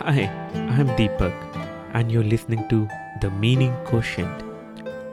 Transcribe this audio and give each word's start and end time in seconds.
Hi, 0.00 0.30
I'm 0.54 0.86
Deepak, 0.96 1.34
and 1.92 2.10
you're 2.10 2.22
listening 2.22 2.68
to 2.68 2.86
The 3.20 3.30
Meaning 3.30 3.74
Quotient, 3.84 4.44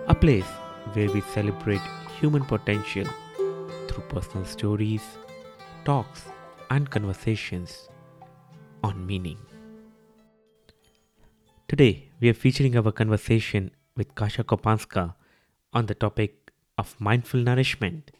a 0.07 0.13
place 0.13 0.45
where 0.93 1.11
we 1.11 1.21
celebrate 1.21 1.81
human 2.19 2.45
potential 2.45 3.05
through 3.87 4.03
personal 4.09 4.45
stories, 4.45 5.01
talks, 5.85 6.25
and 6.69 6.87
conversations 6.87 7.89
on 8.83 9.07
meaning. 9.07 9.39
Today, 11.67 12.09
we 12.19 12.29
are 12.29 12.35
featuring 12.35 12.77
our 12.77 12.91
conversation 12.91 13.71
with 13.97 14.13
Kasia 14.13 14.43
Kopanska 14.43 15.15
on 15.73 15.87
the 15.87 15.95
topic 15.95 16.51
of 16.77 16.95
mindful 17.01 17.39
nourishment. 17.39 18.11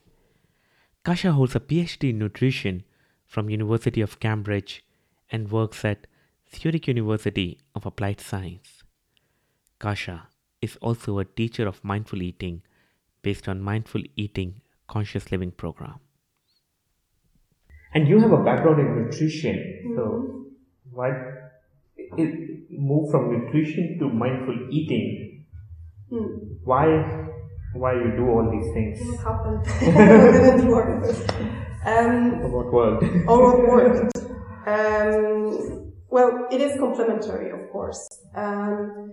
Kasia 1.04 1.32
holds 1.32 1.55
a 1.55 1.59
PhD 1.59 2.09
in 2.09 2.18
nutrition 2.18 2.84
from 3.27 3.52
University 3.52 4.02
of 4.02 4.20
Cambridge 4.20 4.84
and 5.32 5.52
works 5.52 5.86
at 5.86 6.08
Zurich 6.54 6.88
University 6.88 7.59
of 7.73 7.85
Applied 7.85 8.22
Science. 8.22 8.84
Kasia 9.80 10.27
is 10.62 10.77
also 10.81 11.20
a 11.20 11.26
teacher 11.26 11.67
of 11.67 11.84
mindful 11.84 12.22
eating 12.22 12.62
based 13.22 13.48
on 13.48 13.62
Mindful 13.62 14.03
Eating 14.16 14.62
Conscious 14.88 15.31
Living 15.31 15.52
program. 15.52 16.00
And 17.94 18.08
you 18.08 18.20
have 18.20 18.31
a 18.31 18.44
background 18.44 18.80
in 18.80 19.03
nutrition, 19.03 19.55
mm-hmm. 19.55 19.95
so 19.95 20.45
why 20.91 21.09
it 21.98 22.70
move 22.70 23.09
from 23.12 23.31
nutrition 23.31 23.98
to 24.00 24.09
mindful 24.09 24.67
eating? 24.70 25.45
Mm. 26.12 26.58
Why 26.64 26.86
why 27.73 27.94
you 27.94 28.12
do 28.16 28.27
all 28.27 28.50
these 28.52 28.72
things? 28.73 29.00
What 29.09 29.20
happened? 29.20 29.66
didn't 29.80 30.67
work. 30.67 30.89
Um, 31.86 32.52
what 32.52 32.72
worked? 32.72 33.03
Or 33.27 33.42
what? 33.67 34.16
Um, 34.67 35.84
well, 36.16 36.47
it 36.49 36.61
is 36.61 36.80
complementary, 36.80 37.49
of 37.52 37.69
course. 37.73 38.02
Um, 38.35 39.11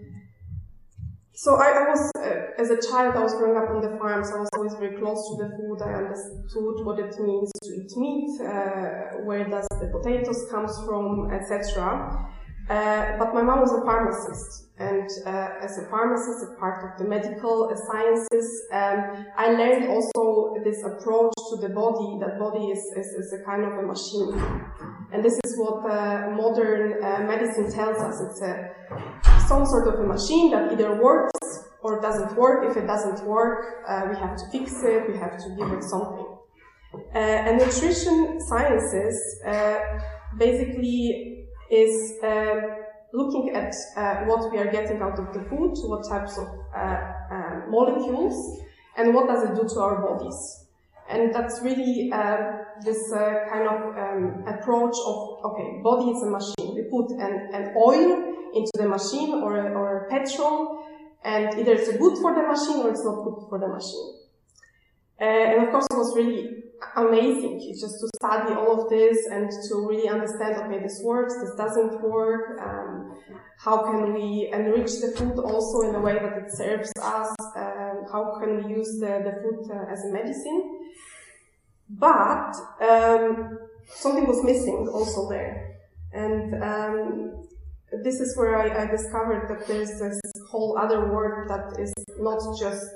so 1.35 1.57
I, 1.57 1.69
I 1.81 1.85
was, 1.91 2.03
uh, 2.17 2.63
as 2.63 2.71
a 2.71 2.81
child, 2.89 3.17
I 3.17 3.23
was 3.25 3.35
growing 3.35 3.57
up 3.61 3.71
on 3.75 3.81
the 3.83 3.99
farm, 3.99 4.23
so 4.23 4.37
I 4.37 4.41
was 4.45 4.51
always 4.57 4.75
very 4.75 4.97
close 5.01 5.21
to 5.31 5.35
the 5.43 5.49
food. 5.57 5.83
I 5.83 5.95
understood 6.03 6.87
what 6.87 7.01
it 7.01 7.13
means 7.19 7.51
to 7.65 7.71
eat 7.75 7.93
meat, 7.97 8.31
uh, 8.41 9.27
where 9.27 9.45
does 9.51 9.67
the 9.81 9.89
potatoes 9.97 10.47
comes 10.49 10.73
from, 10.87 11.33
etc. 11.33 12.31
Uh, 12.71 13.19
but 13.19 13.35
my 13.35 13.43
mom 13.43 13.59
was 13.63 13.73
a 13.73 13.83
pharmacist, 13.85 14.69
and 14.83 15.09
uh, 15.27 15.67
as 15.67 15.79
a 15.79 15.85
pharmacist, 15.91 16.39
a 16.51 16.59
part 16.59 16.79
of 16.87 16.99
the 16.99 17.07
medical 17.09 17.71
sciences, 17.87 18.47
um, 18.73 19.27
I 19.37 19.47
learned 19.61 19.89
also 19.95 20.23
this 20.65 20.83
approach 20.91 21.35
to 21.51 21.57
the 21.65 21.71
body. 21.83 22.19
That 22.23 22.39
body 22.39 22.67
is, 22.75 22.83
is, 22.97 23.07
is 23.21 23.29
a 23.39 23.45
kind 23.45 23.65
of 23.65 23.73
a 23.79 23.85
machine, 23.95 24.35
and 25.13 25.25
this 25.25 25.39
is 25.45 25.53
what 25.59 25.79
uh, 25.89 26.31
modern 26.43 27.03
uh, 27.03 27.25
medicine 27.33 27.71
tells 27.71 27.99
us. 28.09 28.17
It's 28.27 28.43
a 28.43 28.55
some 29.47 29.65
sort 29.67 29.87
of 29.89 30.01
a 30.01 30.07
machine 30.07 30.51
that 30.53 30.73
either 30.73 31.01
works 31.01 31.41
or 31.83 32.01
doesn't 32.01 32.37
work. 32.37 32.71
If 32.71 32.77
it 32.77 32.87
doesn't 32.87 33.25
work, 33.27 33.85
uh, 33.89 34.07
we 34.11 34.17
have 34.17 34.37
to 34.37 34.45
fix 34.51 34.83
it. 34.83 35.09
We 35.11 35.17
have 35.19 35.37
to 35.45 35.49
give 35.59 35.71
it 35.77 35.85
something. 35.85 36.29
Uh, 37.15 37.47
and 37.47 37.59
nutrition 37.59 38.39
sciences 38.49 39.17
basically 40.39 41.47
is 41.71 42.19
uh, 42.23 42.82
looking 43.13 43.55
at 43.55 43.75
uh, 43.97 44.25
what 44.25 44.51
we 44.51 44.59
are 44.59 44.71
getting 44.71 45.01
out 45.03 45.19
of 45.19 45.33
the 45.33 45.43
food, 45.49 45.75
what 45.85 46.09
types 46.09 46.39
of 46.39 46.49
uh, 46.75 47.61
molecules, 47.69 48.63
and 48.97 49.15
what 49.15 49.27
does 49.27 49.43
it 49.49 49.55
do 49.55 49.69
to 49.69 49.81
our 49.81 50.01
bodies. 50.03 50.67
And 51.09 51.35
that's 51.35 51.61
really 51.63 52.11
this 52.85 53.13
kind 53.13 53.69
of 53.69 53.97
um, 53.97 54.45
approach 54.47 54.97
of, 55.07 55.45
okay, 55.45 55.81
body 55.83 56.11
is 56.11 56.23
a 56.23 56.31
machine. 56.31 56.75
We 56.75 56.83
put 56.91 57.11
an, 57.21 57.51
an 57.53 57.75
oil 57.77 58.33
into 58.55 58.71
the 58.75 58.89
machine 58.89 59.43
or, 59.43 59.57
or 59.77 60.09
petrol, 60.11 60.85
and 61.25 61.59
either 61.59 61.73
it's 61.73 61.91
good 61.93 62.19
for 62.19 62.35
the 62.35 62.43
machine 62.43 62.81
or 62.81 62.91
it's 62.91 63.05
not 63.05 63.25
good 63.25 63.47
for 63.49 63.59
the 63.59 63.69
machine. 63.69 64.15
Uh, 65.21 65.25
and 65.25 65.65
of 65.65 65.71
course, 65.71 65.87
it 65.91 65.97
was 65.97 66.17
really 66.17 66.65
amazing. 66.97 67.61
Just 67.81 68.01
to 68.01 68.09
study 68.17 68.55
all 68.55 68.83
of 68.83 68.91
this 68.91 69.27
and 69.31 69.51
to 69.69 69.87
really 69.89 70.09
understand 70.09 70.57
okay 70.57 70.81
this 70.83 71.01
works 71.03 71.35
this 71.41 71.55
doesn't 71.57 72.01
work 72.03 72.61
um, 72.61 73.17
how 73.59 73.85
can 73.85 74.13
we 74.15 74.51
enrich 74.53 75.01
the 75.01 75.13
food 75.17 75.39
also 75.39 75.89
in 75.89 75.95
a 75.95 76.01
way 76.01 76.15
that 76.15 76.37
it 76.39 76.51
serves 76.51 76.93
us 77.03 77.35
um, 77.57 78.05
how 78.11 78.39
can 78.39 78.65
we 78.65 78.75
use 78.75 78.99
the, 79.01 79.13
the 79.27 79.35
food 79.43 79.71
uh, 79.71 79.93
as 79.93 80.05
a 80.05 80.13
medicine. 80.13 80.79
But 81.89 82.55
um, 82.81 83.59
something 83.87 84.27
was 84.27 84.43
missing 84.45 84.89
also 84.89 85.29
there. 85.29 85.77
And 86.13 86.63
um, 86.63 87.49
this 88.03 88.21
is 88.21 88.37
where 88.37 88.57
I, 88.57 88.85
I, 88.85 88.91
discovered 88.91 89.49
that 89.49 89.67
there's 89.67 89.91
this 90.01 90.21
whole 90.51 90.79
other 90.79 91.13
world 91.13 91.49
that 91.49 91.79
is 91.79 91.93
not 92.19 92.41
just 92.59 92.87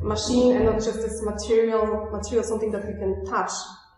machine 0.00 0.56
and 0.56 0.64
not 0.66 0.76
just 0.76 1.00
this 1.00 1.22
material, 1.22 2.08
material 2.10 2.44
something 2.44 2.72
that 2.72 2.84
we 2.86 2.94
can 2.94 3.24
touch 3.26 3.52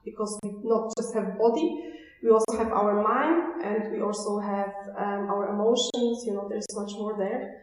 because 0.05 0.39
we 0.43 0.51
not 0.63 0.93
just 0.99 1.15
have 1.15 1.39
body, 1.39 1.93
we 2.23 2.31
also 2.31 2.57
have 2.59 2.73
our 2.73 3.03
mind 3.03 3.63
and 3.65 3.93
we 3.93 4.01
also 4.01 4.39
have 4.39 4.73
um, 4.99 5.29
our 5.31 5.49
emotions, 5.49 6.25
you 6.27 6.35
know, 6.35 6.47
there's 6.49 6.67
much 6.75 6.93
more 6.93 7.17
there. 7.17 7.63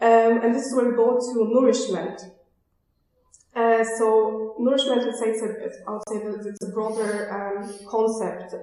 Um, 0.00 0.42
and 0.42 0.54
this 0.54 0.64
is 0.66 0.74
where 0.76 0.90
we 0.90 0.96
go 0.96 1.18
to 1.18 1.44
nourishment. 1.48 2.20
Uh, 3.54 3.82
so 3.98 4.54
nourishment, 4.58 5.02
let's 5.04 5.18
say, 5.18 5.30
it's 5.30 5.42
would 5.88 6.02
say 6.10 6.18
that 6.18 6.46
it's 6.46 6.68
a 6.68 6.72
broader 6.72 7.32
um, 7.32 7.72
concept. 7.88 8.54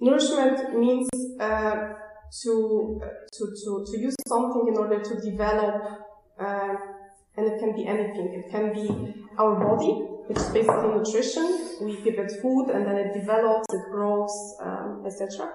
Nourishment 0.00 0.78
means 0.78 1.08
uh, 1.40 1.94
to, 2.42 3.00
to, 3.32 3.44
to, 3.64 3.86
to 3.90 3.98
use 3.98 4.14
something 4.28 4.68
in 4.68 4.76
order 4.76 5.00
to 5.02 5.20
develop, 5.20 5.82
uh, 6.38 6.74
and 7.36 7.46
it 7.46 7.58
can 7.58 7.74
be 7.74 7.86
anything. 7.86 8.44
It 8.44 8.50
can 8.50 8.74
be 8.74 9.24
our 9.38 9.54
body, 9.56 9.92
which 10.26 10.38
is 10.38 10.48
basically 10.50 10.88
nutrition. 10.88 11.78
We 11.80 12.02
give 12.02 12.18
it 12.18 12.32
food 12.42 12.70
and 12.70 12.84
then 12.86 12.96
it 12.96 13.14
develops, 13.14 13.66
it 13.72 13.90
grows, 13.90 14.56
um, 14.62 15.04
etc. 15.06 15.52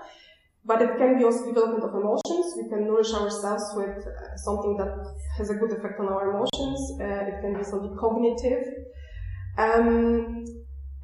But 0.66 0.82
it 0.82 0.98
can 0.98 1.18
be 1.18 1.24
also 1.24 1.46
development 1.46 1.84
of 1.84 1.94
emotions. 1.96 2.54
We 2.56 2.70
can 2.70 2.86
nourish 2.86 3.14
ourselves 3.14 3.66
with 3.76 4.06
uh, 4.08 4.38
something 4.38 4.78
that 4.78 4.94
has 5.38 5.50
a 5.50 5.56
good 5.56 5.72
effect 5.72 6.00
on 6.00 6.08
our 6.08 6.32
emotions. 6.32 7.00
Uh, 7.00 7.30
it 7.30 7.42
can 7.42 7.58
be 7.58 7.64
something 7.64 7.96
cognitive. 7.96 8.64
Um, 9.58 10.46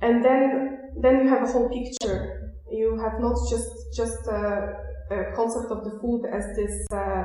and 0.01 0.23
then, 0.23 0.91
then 1.01 1.23
you 1.23 1.29
have 1.29 1.43
a 1.43 1.51
whole 1.51 1.69
picture 1.69 2.47
you 2.71 2.97
have 2.99 3.19
not 3.19 3.35
just 3.49 3.95
just 3.95 4.27
a, 4.27 4.77
a 5.11 5.35
concept 5.35 5.71
of 5.71 5.83
the 5.83 5.99
food 5.99 6.25
as 6.25 6.55
this 6.55 6.85
uh, 6.91 7.23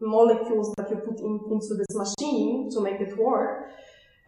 molecules 0.00 0.72
that 0.76 0.90
you 0.90 0.96
put 0.96 1.18
in, 1.20 1.40
into 1.50 1.74
this 1.74 1.94
machine 1.94 2.70
to 2.70 2.80
make 2.80 3.00
it 3.00 3.16
work, 3.16 3.70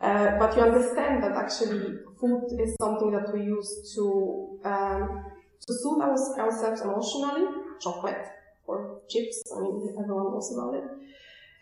uh, 0.00 0.38
but 0.38 0.56
you 0.56 0.62
understand 0.62 1.22
that 1.22 1.32
actually 1.32 1.98
food 2.20 2.48
is 2.60 2.74
something 2.80 3.10
that 3.10 3.32
we 3.32 3.42
use 3.42 3.92
to 3.94 4.58
um, 4.64 5.24
to 5.66 5.74
soothe 5.74 6.02
our, 6.02 6.16
ourselves 6.40 6.80
emotionally. 6.82 7.46
Chocolate 7.80 8.26
or 8.66 9.02
chips, 9.08 9.40
I 9.56 9.60
mean 9.60 9.94
everyone 9.96 10.32
knows 10.32 10.52
about 10.52 10.74
it. 10.74 10.84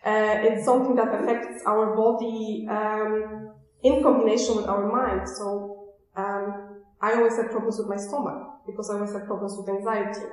Uh, 0.03 0.47
it's 0.47 0.65
something 0.65 0.95
that 0.95 1.13
affects 1.13 1.63
our 1.65 1.95
body 1.95 2.65
um, 2.69 3.53
in 3.83 4.01
combination 4.01 4.55
with 4.55 4.65
our 4.65 4.91
mind. 4.91 5.27
So 5.29 5.93
um, 6.15 6.66
I 7.01 7.13
always 7.13 7.35
had 7.37 7.51
problems 7.51 7.77
with 7.77 7.87
my 7.87 7.97
stomach 7.97 8.65
because 8.65 8.89
I 8.89 8.95
always 8.95 9.13
had 9.13 9.25
problems 9.25 9.55
with 9.57 9.69
anxiety. 9.69 10.25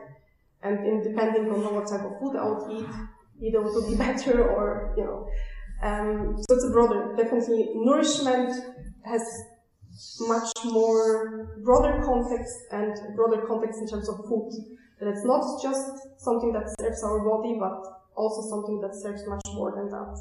And 0.63 0.79
in, 0.87 1.03
depending 1.03 1.51
on 1.51 1.75
what 1.75 1.87
type 1.87 2.01
of 2.01 2.19
food 2.19 2.37
I 2.37 2.49
would 2.49 2.73
eat, 2.73 2.89
either 3.43 3.59
it 3.59 3.75
would 3.75 3.91
be 3.91 3.97
better 4.07 4.49
or, 4.49 4.95
you 4.97 5.05
know. 5.05 5.29
Um, 5.83 6.37
so 6.39 6.55
it's 6.55 6.65
a 6.65 6.71
broader, 6.71 7.15
definitely 7.17 7.73
nourishment 7.75 8.51
has 9.05 9.23
much 10.21 10.51
more 10.65 11.59
broader 11.63 12.03
context 12.03 12.55
and 12.73 12.97
broader 13.15 13.47
context 13.47 13.81
in 13.81 13.89
terms 13.89 14.09
of 14.09 14.25
food. 14.29 14.53
That 15.01 15.09
it's 15.09 15.25
not 15.25 15.63
just 15.63 15.91
something 16.19 16.53
that 16.53 16.75
serves 16.81 17.03
our 17.03 17.21
body, 17.29 17.57
but 17.59 17.83
also 18.17 18.49
something 18.49 18.81
that 18.81 18.95
serves 18.95 19.27
much 19.29 19.43
more 19.55 19.75
than 19.75 19.91
that. 19.91 20.17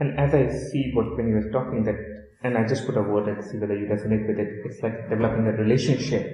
And 0.00 0.18
as 0.18 0.34
I 0.34 0.48
see 0.48 0.90
what 0.94 1.16
when 1.16 1.28
you 1.28 1.34
were 1.34 1.50
talking 1.50 1.84
that 1.84 1.94
and 2.44 2.58
I 2.58 2.68
just 2.68 2.86
put 2.86 2.96
a 2.96 3.02
word 3.02 3.26
and 3.26 3.42
see 3.42 3.56
whether 3.56 3.76
you 3.76 3.86
resonate 3.86 4.28
with 4.28 4.38
it. 4.38 4.66
It's 4.66 4.82
like 4.82 5.08
developing 5.08 5.46
a 5.46 5.52
relationship 5.52 6.24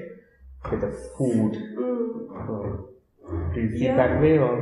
with 0.71 0.81
the 0.81 0.93
food. 1.17 1.53
Mm. 1.55 2.47
So, 2.47 2.89
do 3.55 3.61
you 3.61 3.71
feel 3.71 3.81
yeah. 3.81 3.97
that 3.97 4.21
way 4.21 4.39
or? 4.39 4.53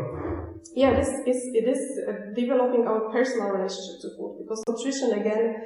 Yeah, 0.75 0.95
this 0.95 1.09
is 1.09 1.39
it 1.55 1.67
is 1.67 1.83
uh, 2.07 2.35
developing 2.37 2.87
our 2.87 3.11
personal 3.11 3.49
relationship 3.49 4.03
to 4.03 4.09
food 4.17 4.37
because 4.41 4.63
nutrition 4.69 5.13
again 5.19 5.65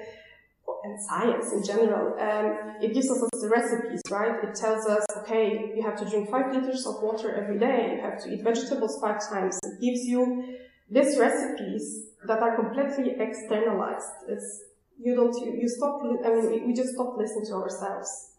and 0.84 1.00
science 1.00 1.52
in 1.52 1.64
general, 1.64 2.14
um, 2.20 2.76
it 2.80 2.92
gives 2.94 3.10
us 3.10 3.20
the 3.40 3.48
recipes, 3.48 4.00
right? 4.10 4.42
It 4.42 4.54
tells 4.54 4.86
us, 4.86 5.04
okay, 5.18 5.72
you 5.76 5.82
have 5.82 5.96
to 5.98 6.04
drink 6.08 6.28
five 6.30 6.52
liters 6.52 6.86
of 6.86 7.02
water 7.02 7.34
every 7.34 7.58
day, 7.58 7.96
you 7.96 8.02
have 8.02 8.20
to 8.22 8.32
eat 8.32 8.42
vegetables 8.42 8.98
five 9.00 9.20
times. 9.28 9.58
It 9.64 9.80
gives 9.80 10.04
you 10.06 10.56
these 10.90 11.18
recipes 11.18 12.10
that 12.26 12.40
are 12.40 12.56
completely 12.56 13.14
externalized. 13.18 14.12
It's 14.28 14.62
you 15.02 15.14
don't, 15.14 15.34
you, 15.44 15.60
you 15.60 15.68
stop, 15.68 16.00
I 16.02 16.28
mean, 16.30 16.66
we 16.66 16.72
just 16.72 16.94
stop 16.94 17.16
listening 17.16 17.46
to 17.46 17.54
ourselves. 17.54 18.32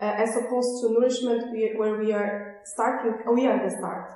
Uh, 0.00 0.12
as 0.16 0.36
opposed 0.36 0.82
to 0.82 0.92
nourishment 0.92 1.52
we, 1.52 1.72
where 1.76 1.96
we 1.96 2.12
are 2.12 2.60
starting, 2.64 3.14
we 3.32 3.46
are 3.46 3.62
the 3.62 3.70
start. 3.70 4.10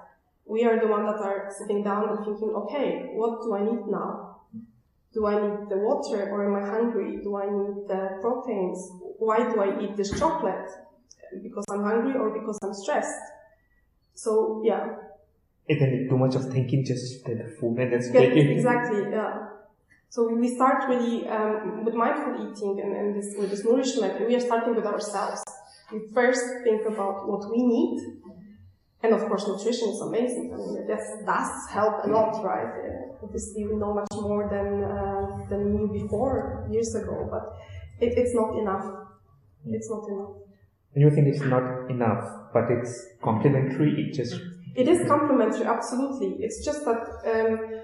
We 0.45 0.65
are 0.65 0.81
the 0.81 0.87
one 0.87 1.05
that 1.06 1.21
are 1.21 1.53
sitting 1.56 1.85
down 1.85 2.09
and 2.09 2.25
thinking, 2.25 2.50
okay, 2.50 3.11
what 3.12 3.43
do 3.43 3.55
I 3.55 3.62
need 3.65 3.87
now? 3.87 4.41
Do 5.12 5.27
I 5.27 5.35
need 5.35 5.69
the 5.69 5.79
water 5.79 6.31
or 6.31 6.47
am 6.47 6.55
I 6.62 6.69
hungry? 6.69 7.19
Do 7.23 7.37
I 7.37 7.47
need 7.47 7.89
the 7.89 8.19
proteins? 8.21 8.91
Why 9.19 9.39
do 9.39 9.61
I 9.61 9.81
eat 9.83 9.97
this 9.97 10.19
chocolate? 10.19 10.69
Because 11.43 11.65
I'm 11.71 11.83
hungry 11.83 12.19
or 12.19 12.31
because 12.31 12.59
I'm 12.62 12.75
stressed? 12.75 13.21
So 14.15 14.62
yeah. 14.65 14.97
Isn't 15.69 15.93
it 15.93 16.09
too 16.09 16.19
much 16.19 16.35
of 16.35 16.50
thinking 16.50 16.85
just 16.85 17.25
the 17.25 17.55
food 17.61 17.79
and 17.79 17.93
then 17.93 18.00
Yeah, 18.12 18.21
take 18.21 18.37
exactly, 18.37 19.03
yeah. 19.11 19.49
So 20.10 20.34
we 20.34 20.49
start 20.55 20.88
really 20.88 21.28
um, 21.28 21.84
with 21.84 21.94
mindful 21.94 22.34
eating 22.34 22.81
and, 22.82 22.96
and 22.96 23.16
this, 23.16 23.34
with 23.38 23.50
this 23.50 23.64
nourishment, 23.64 24.26
we 24.26 24.34
are 24.34 24.40
starting 24.40 24.75
with 24.75 24.87
ourselves. 24.87 25.43
We 25.93 26.00
first 26.14 26.43
think 26.64 26.87
about 26.87 27.28
what 27.28 27.50
we 27.50 27.62
need, 27.62 28.00
and 29.02 29.14
of 29.14 29.26
course, 29.28 29.46
nutrition 29.46 29.88
is 29.90 30.00
amazing. 30.00 30.50
I 30.52 30.56
mean, 30.56 30.87
that 30.87 31.00
does 31.26 31.50
help 31.70 32.05
a 32.05 32.08
lot, 32.08 32.43
right? 32.44 32.66
Uh, 32.66 33.25
obviously, 33.25 33.66
we 33.66 33.76
know 33.76 33.94
much 33.94 34.08
more 34.12 34.49
than 34.49 34.84
uh, 34.84 35.49
than 35.49 35.64
we 35.64 35.70
knew 35.72 36.02
before 36.02 36.66
years 36.70 36.94
ago, 36.94 37.28
but 37.31 37.54
it, 38.00 38.16
it's 38.19 38.34
not 38.34 38.58
enough. 38.58 38.84
It's 39.66 39.90
not 39.90 40.08
enough. 40.08 40.37
You 40.94 41.11
think 41.11 41.28
it's 41.28 41.43
not 41.43 41.90
enough, 41.90 42.25
but 42.52 42.64
it's 42.70 43.06
complementary. 43.22 43.90
It 44.02 44.14
just 44.14 44.34
It 44.75 44.88
is 44.88 45.06
complementary, 45.06 45.64
absolutely. 45.64 46.44
It's 46.44 46.64
just 46.64 46.84
that 46.84 47.02
um, 47.32 47.81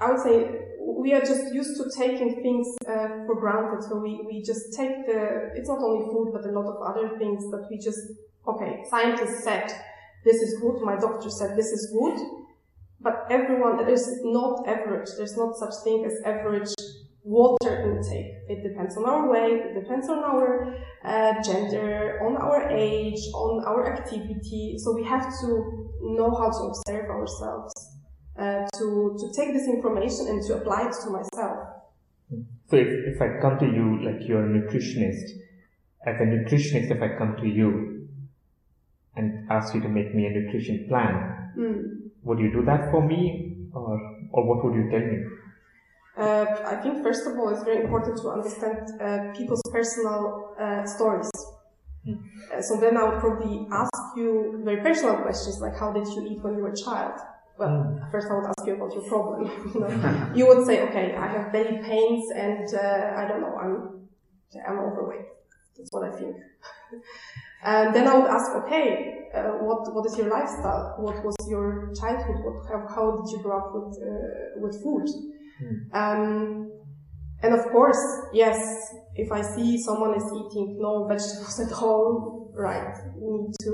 I 0.00 0.10
would 0.10 0.20
say 0.20 0.36
we 0.84 1.12
are 1.12 1.20
just 1.20 1.52
used 1.54 1.76
to 1.76 1.90
taking 1.96 2.42
things 2.42 2.76
uh, 2.86 3.24
for 3.26 3.40
granted. 3.40 3.82
So 3.88 3.96
we, 3.98 4.20
we 4.26 4.42
just 4.42 4.74
take 4.74 5.06
the, 5.06 5.50
it's 5.54 5.68
not 5.68 5.78
only 5.78 6.04
food, 6.12 6.32
but 6.32 6.44
a 6.44 6.52
lot 6.52 6.66
of 6.66 6.82
other 6.82 7.18
things 7.18 7.50
that 7.50 7.66
we 7.70 7.78
just, 7.78 8.00
okay, 8.46 8.82
scientists 8.90 9.44
said 9.44 9.72
this 10.24 10.36
is 10.36 10.60
good, 10.60 10.80
my 10.82 10.96
doctor 10.96 11.30
said 11.30 11.56
this 11.56 11.70
is 11.70 11.90
good, 11.92 12.18
but 13.00 13.26
everyone, 13.30 13.76
there 13.76 13.90
is 13.90 14.20
not 14.24 14.66
average. 14.66 15.08
There's 15.18 15.36
not 15.36 15.56
such 15.56 15.74
thing 15.84 16.04
as 16.06 16.20
average 16.24 16.70
water 17.22 17.72
intake. 17.90 18.32
It 18.48 18.62
depends 18.62 18.96
on 18.96 19.04
our 19.04 19.28
weight, 19.30 19.60
it 19.60 19.74
depends 19.80 20.08
on 20.08 20.18
our 20.18 20.76
uh, 21.04 21.42
gender, 21.42 22.20
on 22.22 22.36
our 22.36 22.70
age, 22.70 23.20
on 23.34 23.64
our 23.66 23.92
activity. 23.92 24.76
So 24.78 24.94
we 24.94 25.04
have 25.04 25.26
to 25.40 25.90
know 26.00 26.30
how 26.30 26.50
to 26.50 26.72
observe 26.72 27.10
ourselves, 27.10 27.72
uh, 28.36 28.66
to, 28.78 29.16
to 29.20 29.32
take 29.36 29.52
this 29.52 29.68
information 29.68 30.26
and 30.28 30.42
to 30.46 30.56
apply 30.56 30.88
it 30.88 30.94
to 31.04 31.10
myself. 31.10 31.68
So 32.70 32.76
if, 32.76 32.88
if 33.14 33.22
I 33.22 33.40
come 33.40 33.58
to 33.58 33.66
you 33.66 34.04
like 34.04 34.26
you're 34.26 34.44
a 34.44 34.48
nutritionist, 34.48 35.26
as 36.06 36.20
a 36.20 36.24
nutritionist, 36.24 36.90
if 36.90 37.02
I 37.02 37.16
come 37.16 37.36
to 37.36 37.46
you 37.46 38.08
and 39.16 39.48
ask 39.50 39.74
you 39.74 39.80
to 39.80 39.88
make 39.88 40.14
me 40.14 40.26
a 40.26 40.30
nutrition 40.30 40.86
plan, 40.88 41.30
Mm. 41.56 42.10
would 42.24 42.40
you 42.40 42.50
do 42.50 42.64
that 42.64 42.90
for 42.90 43.00
me, 43.06 43.68
or 43.72 43.94
or 44.32 44.44
what 44.44 44.64
would 44.64 44.74
you 44.74 44.90
tell 44.90 44.98
me? 44.98 45.18
Uh, 46.16 46.46
I 46.66 46.76
think 46.82 47.04
first 47.04 47.26
of 47.28 47.38
all, 47.38 47.48
it's 47.50 47.62
very 47.62 47.84
important 47.84 48.18
to 48.22 48.28
understand 48.30 48.78
uh, 49.00 49.32
people's 49.36 49.62
personal 49.70 50.54
uh, 50.58 50.84
stories. 50.84 51.30
Uh, 52.06 52.60
so 52.60 52.80
then 52.80 52.96
I 52.96 53.04
would 53.08 53.20
probably 53.20 53.68
ask 53.70 54.16
you 54.16 54.60
very 54.64 54.80
personal 54.82 55.16
questions 55.22 55.60
like, 55.60 55.76
how 55.78 55.92
did 55.92 56.06
you 56.08 56.26
eat 56.26 56.42
when 56.42 56.56
you 56.56 56.62
were 56.62 56.72
a 56.72 56.76
child? 56.76 57.20
Well, 57.58 58.08
first 58.10 58.26
I 58.30 58.34
would 58.34 58.46
ask 58.46 58.66
you 58.66 58.74
about 58.74 58.92
your 58.94 59.04
problem. 59.04 59.44
you, 59.74 59.80
know? 59.80 60.32
you 60.34 60.46
would 60.46 60.66
say, 60.66 60.82
okay, 60.88 61.14
I 61.14 61.26
have 61.28 61.52
belly 61.52 61.78
pains 61.82 62.30
and 62.30 62.66
uh, 62.74 63.12
I 63.16 63.28
don't 63.28 63.40
know, 63.40 63.56
I'm 63.56 64.08
I'm 64.66 64.78
overweight. 64.78 65.26
That's 65.76 65.90
what 65.92 66.04
I 66.04 66.16
think. 66.16 66.36
and 67.64 67.94
then 67.94 68.08
I 68.08 68.16
would 68.16 68.30
ask, 68.30 68.50
okay, 68.64 69.28
uh, 69.34 69.42
what 69.66 69.92
what 69.94 70.06
is 70.06 70.16
your 70.18 70.30
lifestyle? 70.30 70.94
What 70.98 71.24
was 71.24 71.36
your 71.48 71.92
childhood? 71.98 72.44
What 72.44 72.66
how, 72.68 72.86
how 72.94 73.16
did 73.18 73.30
you 73.32 73.42
grow 73.42 73.58
up 73.58 73.74
with 73.74 74.02
uh, 74.02 74.60
with 74.60 74.82
food? 74.82 75.08
Um, 75.92 76.72
and 77.42 77.54
of 77.54 77.64
course, 77.70 78.02
yes, 78.32 78.94
if 79.14 79.30
I 79.30 79.42
see 79.42 79.80
someone 79.82 80.14
is 80.14 80.24
eating 80.24 80.78
no 80.80 81.06
vegetables 81.06 81.60
at 81.66 81.72
all, 81.72 82.52
right, 82.54 82.96
you 83.20 83.46
need 83.46 83.54
to 83.62 83.70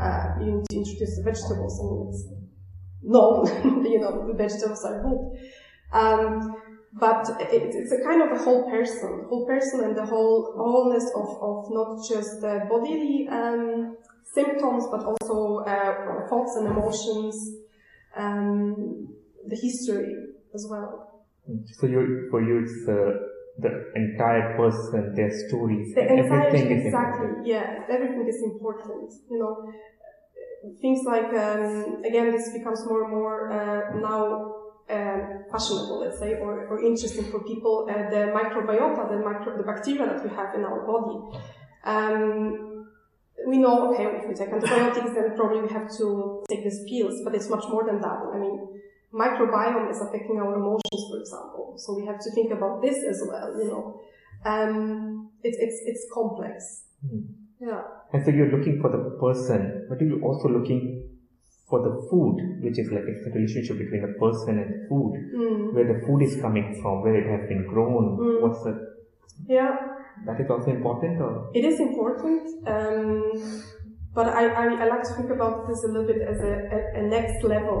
uh, 0.00 0.34
you 0.40 0.52
need 0.56 0.66
to 0.70 0.76
introduce 0.76 1.16
the 1.16 1.22
vegetables. 1.22 1.80
I 1.80 1.84
mean, 1.84 2.43
known, 3.04 3.84
you 3.84 4.00
know, 4.00 4.26
the 4.26 4.34
vegetables 4.34 4.84
are 4.84 5.02
good. 5.02 5.38
Um, 5.92 6.56
but 6.92 7.28
it, 7.40 7.74
it's 7.74 7.92
a 7.92 8.02
kind 8.04 8.22
of 8.22 8.32
a 8.32 8.42
whole 8.42 8.70
person, 8.70 9.26
whole 9.28 9.46
person, 9.46 9.84
and 9.84 9.96
the 9.96 10.06
whole 10.06 10.54
wholeness 10.56 11.10
of, 11.14 11.28
of 11.42 11.66
not 11.70 11.98
just 12.08 12.40
the 12.40 12.66
bodily 12.68 13.28
um, 13.30 13.96
symptoms, 14.32 14.84
but 14.90 15.02
also 15.04 15.64
uh, 15.64 16.28
thoughts 16.28 16.56
and 16.56 16.68
emotions, 16.68 17.36
um, 18.16 19.08
the 19.46 19.56
history 19.56 20.14
as 20.54 20.66
well. 20.70 21.24
So 21.78 21.86
you 21.86 22.28
for 22.30 22.40
you 22.40 22.62
it's 22.62 22.88
uh, 22.88 23.26
the 23.58 23.92
entire 23.94 24.56
person, 24.56 25.14
their 25.14 25.30
stories, 25.48 25.94
The 25.94 26.02
everything 26.02 26.78
is 26.78 26.86
exactly, 26.86 27.26
important. 27.26 27.46
yeah, 27.46 27.84
everything 27.90 28.26
is 28.28 28.42
important. 28.42 29.12
You 29.30 29.38
know, 29.38 29.72
things 30.80 31.04
like 31.04 31.32
um, 31.34 32.02
again, 32.04 32.30
this 32.32 32.52
becomes 32.52 32.84
more 32.86 33.04
and 33.04 33.12
more 33.12 33.52
uh, 33.52 33.98
now 33.98 34.54
um, 34.90 35.44
fashionable, 35.50 36.00
let's 36.00 36.18
say, 36.18 36.34
or, 36.34 36.66
or 36.66 36.84
interesting 36.84 37.24
for 37.30 37.40
people. 37.44 37.88
Uh, 37.90 38.10
the 38.10 38.32
microbiota, 38.32 39.10
the 39.10 39.18
micro, 39.18 39.56
the 39.56 39.62
bacteria 39.62 40.06
that 40.06 40.22
we 40.22 40.30
have 40.30 40.54
in 40.54 40.64
our 40.64 40.86
body. 40.86 41.38
Um, 41.84 42.86
we 43.46 43.58
know, 43.58 43.92
okay, 43.92 44.04
if 44.04 44.28
we 44.28 44.34
take 44.34 44.48
antibiotics, 44.48 45.14
then 45.14 45.36
probably 45.36 45.62
we 45.62 45.68
have 45.68 45.90
to 45.98 46.42
take 46.48 46.64
these 46.64 46.84
pills, 46.88 47.20
but 47.24 47.34
it's 47.34 47.48
much 47.50 47.64
more 47.68 47.84
than 47.84 48.00
that. 48.00 48.18
I 48.32 48.38
mean, 48.38 48.80
microbiome 49.12 49.90
is 49.90 50.00
affecting 50.00 50.38
our 50.38 50.54
emotions, 50.54 51.00
for 51.10 51.18
example. 51.18 51.74
So 51.76 51.94
we 51.94 52.06
have 52.06 52.20
to 52.20 52.30
think 52.30 52.52
about 52.52 52.80
this 52.80 53.04
as 53.04 53.22
well, 53.28 53.58
you 53.58 53.68
know. 53.68 54.00
Um, 54.44 55.30
it's, 55.42 55.58
it's, 55.58 55.80
it's 55.84 56.06
complex. 56.12 56.84
Mm. 57.04 57.26
Yeah. 57.64 57.82
And 58.12 58.24
so 58.24 58.30
you're 58.30 58.52
looking 58.56 58.80
for 58.80 58.90
the 58.90 59.02
person, 59.18 59.86
but 59.88 60.00
you're 60.00 60.22
also 60.22 60.48
looking 60.48 61.08
for 61.68 61.80
the 61.86 61.92
food, 62.10 62.36
which 62.62 62.78
is 62.78 62.90
like 62.92 63.04
it's 63.08 63.24
the 63.24 63.32
relationship 63.32 63.78
between 63.78 64.02
the 64.02 64.14
person 64.20 64.58
and 64.62 64.88
food, 64.88 65.12
Mm. 65.34 65.72
where 65.74 65.86
the 65.92 65.98
food 66.06 66.20
is 66.22 66.34
coming 66.40 66.78
from, 66.80 67.02
where 67.02 67.16
it 67.22 67.26
has 67.34 67.48
been 67.48 67.66
grown, 67.66 68.18
Mm. 68.18 68.42
what's 68.42 68.62
the 68.64 68.74
Yeah, 69.48 69.72
that 70.26 70.38
is 70.40 70.48
also 70.50 70.70
important 70.70 71.20
or 71.20 71.50
it 71.54 71.64
is 71.64 71.80
important. 71.80 72.42
Um, 72.72 73.32
but 74.14 74.26
I, 74.28 74.42
I, 74.62 74.64
I 74.82 74.86
like 74.94 75.02
to 75.10 75.14
think 75.18 75.30
about 75.30 75.66
this 75.66 75.82
a 75.84 75.88
little 75.88 76.06
bit 76.06 76.22
as 76.22 76.38
a, 76.40 76.52
a, 76.76 76.78
a 77.00 77.02
next 77.16 77.42
level. 77.42 77.80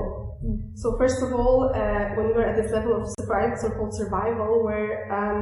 So 0.74 0.96
first 0.98 1.22
of 1.22 1.32
all, 1.32 1.70
uh, 1.72 2.04
when 2.16 2.26
we're 2.34 2.44
at 2.52 2.56
this 2.60 2.72
level 2.72 2.92
of 3.00 3.08
survival, 3.20 3.56
so-called 3.56 3.94
survival, 3.94 4.64
where 4.64 4.90
um, 5.18 5.40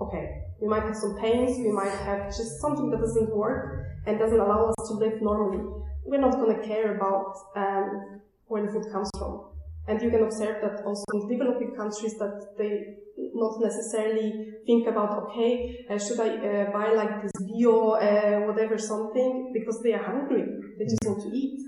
okay, 0.00 0.24
we 0.60 0.68
might 0.68 0.82
have 0.82 0.96
some 0.96 1.16
pains, 1.18 1.58
we 1.58 1.70
might 1.70 1.92
have 2.04 2.26
just 2.26 2.60
something 2.60 2.90
that 2.90 3.00
doesn't 3.00 3.34
work 3.34 3.86
and 4.06 4.18
doesn't 4.18 4.40
allow 4.40 4.68
us 4.68 4.88
to 4.88 4.94
live 4.94 5.20
normally. 5.22 5.64
We're 6.04 6.20
not 6.20 6.32
going 6.32 6.60
to 6.60 6.66
care 6.66 6.96
about 6.96 7.34
um, 7.54 8.20
where 8.46 8.66
the 8.66 8.72
food 8.72 8.90
comes 8.90 9.10
from. 9.18 9.44
And 9.86 10.02
you 10.02 10.10
can 10.10 10.22
observe 10.22 10.60
that 10.62 10.84
also 10.84 11.04
in 11.14 11.28
developing 11.28 11.74
countries 11.74 12.18
that 12.18 12.54
they 12.58 12.96
not 13.34 13.60
necessarily 13.60 14.52
think 14.66 14.86
about, 14.86 15.22
okay, 15.24 15.86
uh, 15.90 15.98
should 15.98 16.20
I 16.20 16.28
uh, 16.36 16.70
buy 16.72 16.92
like 16.92 17.22
this 17.22 17.32
bio, 17.40 17.92
uh, 17.92 18.40
whatever 18.46 18.78
something, 18.78 19.52
because 19.52 19.82
they 19.82 19.92
are 19.94 20.02
hungry. 20.02 20.44
They 20.78 20.84
just 20.84 21.04
want 21.04 21.22
to 21.22 21.36
eat. 21.36 21.60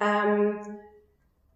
Um, 0.00 0.78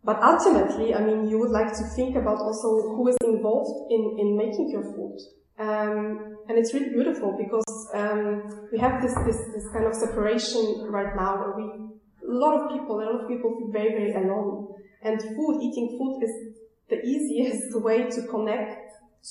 but 0.02 0.22
ultimately, 0.22 0.94
I 0.94 1.02
mean, 1.04 1.28
you 1.28 1.38
would 1.38 1.50
like 1.50 1.72
to 1.72 1.84
think 1.94 2.16
about 2.16 2.38
also 2.38 2.68
who 2.94 3.08
is 3.08 3.16
involved 3.22 3.92
in, 3.92 4.16
in 4.18 4.36
making 4.36 4.70
your 4.70 4.82
food. 4.82 5.18
Um, 5.58 6.29
and 6.50 6.58
it's 6.58 6.74
really 6.74 6.90
beautiful 6.90 7.38
because 7.38 7.88
um, 7.94 8.42
we 8.72 8.78
have 8.78 9.00
this, 9.00 9.14
this, 9.24 9.38
this 9.54 9.68
kind 9.72 9.86
of 9.86 9.94
separation 9.94 10.82
right 10.88 11.14
now 11.14 11.38
where 11.38 11.54
we, 11.56 11.62
a 11.62 12.32
lot 12.34 12.60
of 12.60 12.72
people, 12.72 13.00
a 13.00 13.06
lot 13.06 13.22
of 13.22 13.28
people 13.28 13.56
feel 13.56 13.70
very, 13.70 13.90
very 13.90 14.12
alone. 14.14 14.74
And 15.02 15.22
food, 15.22 15.62
eating 15.62 15.96
food 15.96 16.24
is 16.24 16.32
the 16.88 17.06
easiest 17.06 17.80
way 17.80 18.10
to 18.10 18.26
connect 18.26 18.82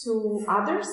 to 0.05 0.45
others, 0.47 0.87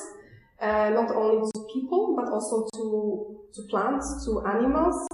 uh, 0.60 0.90
not 0.90 1.14
only 1.14 1.48
to 1.54 1.66
people, 1.72 2.16
but 2.16 2.28
also 2.32 2.66
to, 2.74 3.46
to 3.54 3.62
plants, 3.70 4.26
to 4.26 4.44
animals. 4.48 5.06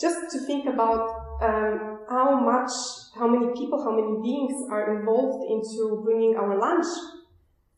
Just 0.00 0.30
to 0.30 0.38
think 0.46 0.66
about 0.66 1.40
um, 1.42 1.98
how 2.08 2.38
much, 2.38 2.70
how 3.18 3.26
many 3.26 3.52
people, 3.58 3.82
how 3.82 3.90
many 3.90 4.22
beings 4.22 4.54
are 4.70 5.00
involved 5.00 5.50
into 5.50 6.00
bringing 6.04 6.36
our 6.36 6.56
lunch. 6.56 6.86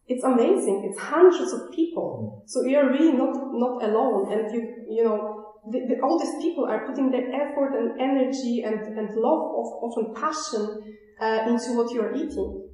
It's 0.09 0.23
amazing. 0.23 0.89
It's 0.89 1.01
hundreds 1.01 1.53
of 1.53 1.73
people. 1.73 2.45
So 2.47 2.65
you 2.65 2.79
are 2.79 2.89
really 2.91 3.13
not, 3.13 3.35
not 3.53 3.83
alone. 3.83 4.33
And 4.33 4.55
you, 4.55 4.87
you 4.89 5.05
know, 5.05 5.47
the, 5.69 5.81
the, 5.89 6.01
all 6.01 6.19
these 6.19 6.43
people 6.43 6.65
are 6.65 6.87
putting 6.87 7.11
their 7.11 7.27
effort 7.35 7.75
and 7.75 8.01
energy 8.01 8.63
and, 8.63 8.81
and 8.97 9.09
love 9.17 9.43
of, 9.59 9.67
often 9.83 10.15
passion 10.15 10.95
uh, 11.21 11.51
into 11.51 11.77
what 11.77 11.93
you 11.93 12.03
are 12.03 12.15
eating. 12.15 12.69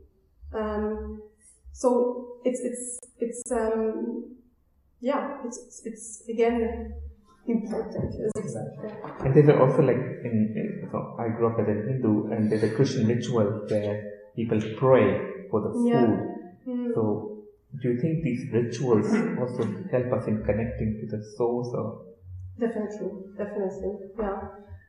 Um, 0.54 1.22
so 1.72 2.38
it's 2.44 2.60
it's 2.60 3.00
it's 3.18 3.42
um, 3.50 4.36
yeah 5.00 5.38
it's, 5.46 5.58
it's 5.58 5.82
it's 5.86 6.28
again 6.28 6.92
important. 7.46 8.14
Exactly. 8.36 8.90
And 9.20 9.34
there's 9.34 9.48
also 9.48 9.82
like 9.82 9.96
in, 9.96 10.54
in 10.54 10.88
so 10.90 11.16
I 11.18 11.28
grew 11.28 11.48
up 11.48 11.58
as 11.60 11.68
a 11.68 11.72
Hindu, 11.72 12.30
and 12.30 12.50
there's 12.52 12.62
a 12.62 12.74
Christian 12.74 13.06
ritual 13.06 13.64
where 13.68 14.12
people 14.36 14.60
pray 14.76 15.18
for 15.50 15.62
the 15.62 15.70
food. 15.72 15.88
Yeah. 15.88 16.41
Mm. 16.66 16.94
So, 16.94 17.44
do 17.80 17.88
you 17.90 18.00
think 18.00 18.22
these 18.22 18.52
rituals 18.52 19.06
also 19.38 19.64
help 19.90 20.12
us 20.12 20.26
in 20.28 20.44
connecting 20.44 20.98
to 21.00 21.16
the 21.16 21.24
source? 21.36 21.68
Or 21.74 22.02
Definitely, 22.58 23.10
definitely, 23.36 23.92
yeah. 24.18 24.40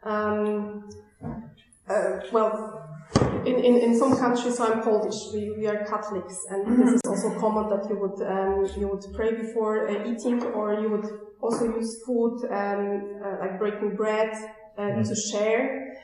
Um, 0.03 0.89
uh, 1.89 2.19
well, 2.31 2.83
in, 3.45 3.55
in, 3.55 3.77
in 3.77 3.97
some 3.97 4.17
countries, 4.17 4.57
so 4.57 4.71
I'm 4.71 4.81
Polish, 4.81 5.33
we, 5.33 5.51
we 5.51 5.67
are 5.67 5.85
Catholics, 5.85 6.45
and 6.49 6.77
this 6.77 6.93
is 6.95 7.01
also 7.05 7.39
common 7.39 7.69
that 7.69 7.89
you 7.89 7.97
would 7.97 8.21
um, 8.27 8.67
you 8.77 8.87
would 8.87 9.05
pray 9.13 9.33
before 9.35 9.89
uh, 9.89 10.07
eating, 10.07 10.41
or 10.43 10.73
you 10.79 10.89
would 10.89 11.05
also 11.41 11.65
use 11.65 12.03
food 12.05 12.45
um, 12.51 13.21
uh, 13.23 13.39
like 13.39 13.59
breaking 13.59 13.95
bread 13.95 14.33
uh, 14.77 15.03
to 15.03 15.15
share. 15.15 15.97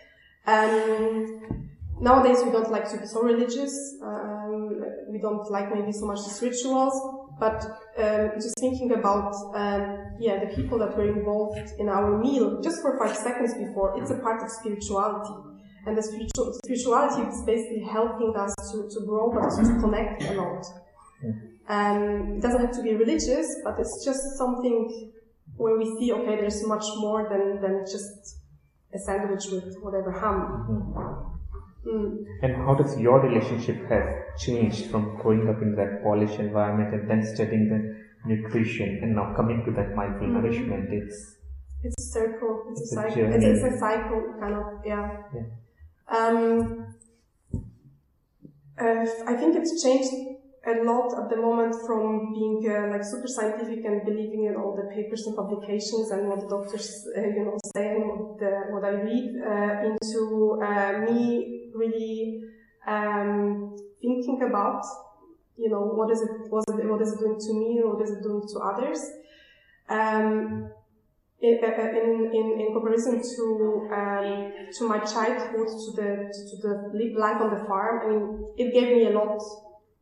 Um, 0.45 1.69
nowadays, 1.99 2.43
we 2.43 2.51
don't 2.51 2.71
like 2.71 2.89
to 2.91 2.97
be 2.97 3.05
so 3.05 3.21
religious. 3.21 3.95
Um, 4.59 4.81
we 5.09 5.19
don't 5.19 5.49
like 5.51 5.73
maybe 5.73 5.91
so 5.91 6.05
much 6.05 6.19
these 6.25 6.41
rituals, 6.41 6.93
but 7.39 7.63
um, 7.97 8.31
just 8.35 8.55
thinking 8.59 8.91
about 8.93 9.33
um, 9.55 10.15
yeah 10.19 10.43
the 10.43 10.53
people 10.55 10.77
that 10.79 10.95
were 10.97 11.07
involved 11.07 11.71
in 11.79 11.89
our 11.89 12.17
meal 12.17 12.61
just 12.61 12.81
for 12.81 12.97
five 12.99 13.15
seconds 13.15 13.53
before, 13.55 13.99
it's 14.01 14.11
a 14.11 14.19
part 14.19 14.41
of 14.43 14.49
spirituality. 14.51 15.33
And 15.85 15.97
the 15.97 16.03
spiritual, 16.03 16.53
spirituality 16.65 17.23
is 17.29 17.41
basically 17.45 17.83
helping 17.89 18.33
us 18.35 18.53
to, 18.71 18.89
to 18.93 19.05
grow, 19.05 19.31
but 19.31 19.49
to 19.49 19.79
connect 19.79 20.23
a 20.23 20.33
lot. 20.33 20.65
Um, 21.69 22.35
it 22.37 22.41
doesn't 22.41 22.59
have 22.59 22.75
to 22.75 22.83
be 22.83 22.95
religious, 22.95 23.47
but 23.63 23.79
it's 23.79 24.03
just 24.03 24.19
something 24.37 25.13
where 25.55 25.77
we 25.77 25.85
see, 25.97 26.11
okay, 26.11 26.35
there's 26.35 26.65
much 26.67 26.83
more 26.97 27.29
than, 27.29 27.61
than 27.61 27.85
just 27.85 28.39
a 28.93 28.99
sandwich 28.99 29.45
with 29.51 29.75
whatever 29.81 30.11
ham. 30.11 31.28
Mm. 31.89 32.25
and 32.43 32.55
how 32.65 32.73
does 32.79 32.97
your 32.99 33.19
relationship 33.21 33.77
have 33.89 34.07
changed 34.37 34.91
from 34.91 35.05
growing 35.21 35.47
up 35.49 35.61
in 35.61 35.75
that 35.75 36.03
Polish 36.03 36.37
environment 36.39 36.93
and 36.93 37.09
then 37.09 37.23
studying 37.33 37.65
the 37.73 37.79
nutrition 38.31 38.99
and 39.01 39.15
now 39.15 39.33
coming 39.35 39.63
to 39.65 39.71
that 39.79 39.95
mindful 39.95 40.27
Mhm. 40.27 40.33
nourishment? 40.41 40.93
It's 41.01 41.19
It's 41.87 41.95
a 42.05 42.07
circle. 42.19 42.53
It's, 42.71 42.81
It's 42.81 42.95
a 42.95 42.99
a 42.99 43.01
cycle. 43.03 43.15
journey. 43.15 43.35
It's, 43.49 43.63
it's 43.63 43.75
a 43.75 43.77
cycle, 43.79 44.21
kind 44.41 44.53
of. 44.61 44.65
Yeah. 44.85 45.03
Yeah. 45.35 45.47
Um, 46.17 46.49
uh, 48.77 49.05
I 49.31 49.35
think 49.35 49.55
it's 49.55 49.81
changed 49.83 50.11
a 50.65 50.83
lot 50.83 51.13
at 51.17 51.29
the 51.29 51.37
moment 51.37 51.73
from 51.87 52.33
being 52.33 52.59
uh, 52.69 52.91
like 52.91 53.03
super 53.03 53.27
scientific 53.27 53.85
and 53.85 54.03
believing 54.03 54.45
in 54.45 54.55
all 54.55 54.75
the 54.75 54.93
papers 54.93 55.25
and 55.25 55.35
publications 55.35 56.11
and 56.11 56.27
what 56.27 56.41
the 56.41 56.47
doctors, 56.47 57.07
uh, 57.17 57.21
you 57.21 57.45
know, 57.45 57.57
say 57.73 57.95
and 57.95 58.09
what, 58.09 58.39
the, 58.39 58.51
what 58.71 58.83
I 58.83 58.91
read 58.91 59.39
uh, 59.39 59.87
into 59.87 60.59
uh, 60.61 60.99
me 60.99 61.71
really 61.73 62.43
um, 62.85 63.77
thinking 64.01 64.41
about, 64.43 64.83
you 65.57 65.69
know, 65.69 65.81
what 65.81 66.11
is 66.11 66.21
it, 66.21 66.29
what 66.49 66.65
is 66.67 66.75
it, 66.79 66.89
what 66.89 67.01
is 67.01 67.13
it 67.13 67.19
doing 67.19 67.39
to 67.39 67.53
me, 67.53 67.79
what 67.81 68.01
is 68.03 68.11
it 68.11 68.23
doing 68.23 68.41
to 68.41 68.59
others. 68.59 68.99
Um, 69.87 70.71
in, 71.41 71.57
uh, 71.63 71.69
in, 71.69 72.31
in, 72.33 72.59
in 72.59 72.73
comparison 72.73 73.21
to 73.21 73.89
um, 73.93 74.51
to 74.77 74.87
my 74.89 74.99
childhood, 74.99 75.67
to 75.67 75.91
the 75.95 76.27
to 76.49 76.55
the 76.61 77.17
life 77.17 77.39
on 77.39 77.57
the 77.57 77.63
farm, 77.63 78.01
I 78.03 78.09
mean, 78.09 78.53
it 78.57 78.73
gave 78.73 78.89
me 78.93 79.07
a 79.07 79.11
lot 79.11 79.39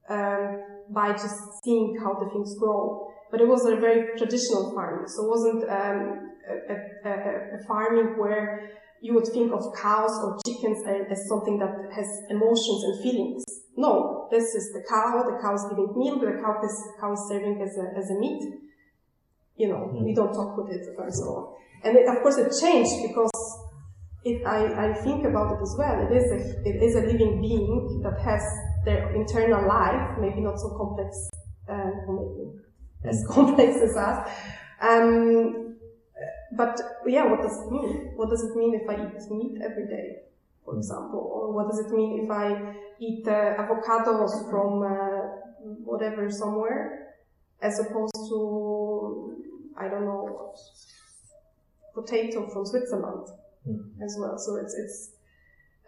um, 0.09 0.63
by 0.89 1.11
just 1.11 1.35
seeing 1.63 1.97
how 2.01 2.13
the 2.13 2.29
things 2.29 2.55
grow. 2.59 3.07
But 3.31 3.41
it 3.41 3.47
was 3.47 3.65
a 3.65 3.75
very 3.75 4.17
traditional 4.17 4.73
farming, 4.73 5.07
so 5.07 5.25
it 5.25 5.29
wasn't 5.29 5.63
um, 5.69 6.31
a, 6.47 7.09
a, 7.09 7.59
a, 7.59 7.67
farming 7.67 8.17
where 8.17 8.71
you 9.01 9.13
would 9.15 9.27
think 9.27 9.51
of 9.51 9.67
cows 9.75 10.15
or 10.23 10.39
chickens 10.47 10.79
as, 10.87 11.27
something 11.27 11.59
that 11.59 11.91
has 11.93 12.07
emotions 12.29 12.83
and 12.85 13.03
feelings. 13.03 13.43
No, 13.75 14.29
this 14.31 14.55
is 14.55 14.71
the 14.71 14.81
cow. 14.87 15.23
The 15.27 15.37
cow 15.43 15.53
is 15.55 15.65
giving 15.69 15.91
milk. 15.93 16.21
The 16.21 16.39
cow 16.41 16.55
is, 16.63 16.75
cow 17.01 17.11
is 17.11 17.19
serving 17.27 17.61
as 17.61 17.77
a, 17.77 17.97
as 17.99 18.09
a 18.09 18.17
meat 18.17 18.41
you 19.57 19.67
know, 19.67 19.89
we 19.91 20.13
don't 20.13 20.33
talk 20.33 20.55
with 20.57 20.69
it 20.69 20.85
and 20.97 21.13
so. 21.13 21.57
And 21.83 21.97
it, 21.97 22.07
of 22.07 22.21
course 22.21 22.37
it 22.37 22.53
changed 22.61 22.93
because 23.07 23.31
it, 24.23 24.45
I, 24.45 24.89
I 24.89 24.93
think 25.01 25.25
about 25.25 25.57
it 25.57 25.61
as 25.61 25.75
well. 25.77 26.07
It 26.07 26.15
is 26.15 26.31
a, 26.31 26.39
it 26.63 26.83
is 26.83 26.95
a 26.95 27.01
living 27.01 27.41
being 27.41 28.01
that 28.03 28.21
has 28.21 28.41
their 28.85 29.13
internal 29.15 29.67
life, 29.67 30.17
maybe 30.19 30.41
not 30.41 30.59
so 30.59 30.69
complex, 30.77 31.29
or 31.67 32.13
maybe 32.19 32.59
as 33.03 33.25
complex 33.29 33.77
as 33.81 33.95
us. 33.95 34.29
Um, 34.81 35.75
but 36.55 36.79
yeah, 37.05 37.25
what 37.29 37.41
does 37.41 37.57
it 37.61 37.71
mean? 37.71 38.11
What 38.15 38.29
does 38.29 38.43
it 38.43 38.55
mean 38.55 38.73
if 38.75 38.89
I 38.89 38.93
eat 38.93 39.31
meat 39.31 39.61
every 39.63 39.87
day, 39.87 40.21
for 40.65 40.75
example? 40.77 41.19
Or 41.19 41.51
what 41.53 41.69
does 41.69 41.79
it 41.79 41.91
mean 41.91 42.23
if 42.23 42.31
I 42.31 42.75
eat 42.99 43.27
uh, 43.27 43.55
avocados 43.57 44.49
from 44.49 44.81
uh, 44.83 45.21
whatever 45.83 46.29
somewhere, 46.31 47.13
as 47.61 47.79
opposed 47.79 48.15
to 48.29 49.35
I 49.77 49.87
don't 49.87 50.05
know 50.05 50.53
potato 51.93 52.47
from 52.49 52.65
Switzerland 52.65 53.27
Mm. 53.67 54.01
as 54.01 54.15
well. 54.19 54.37
So 54.37 54.55
it's 54.55 54.73
it's 54.75 55.09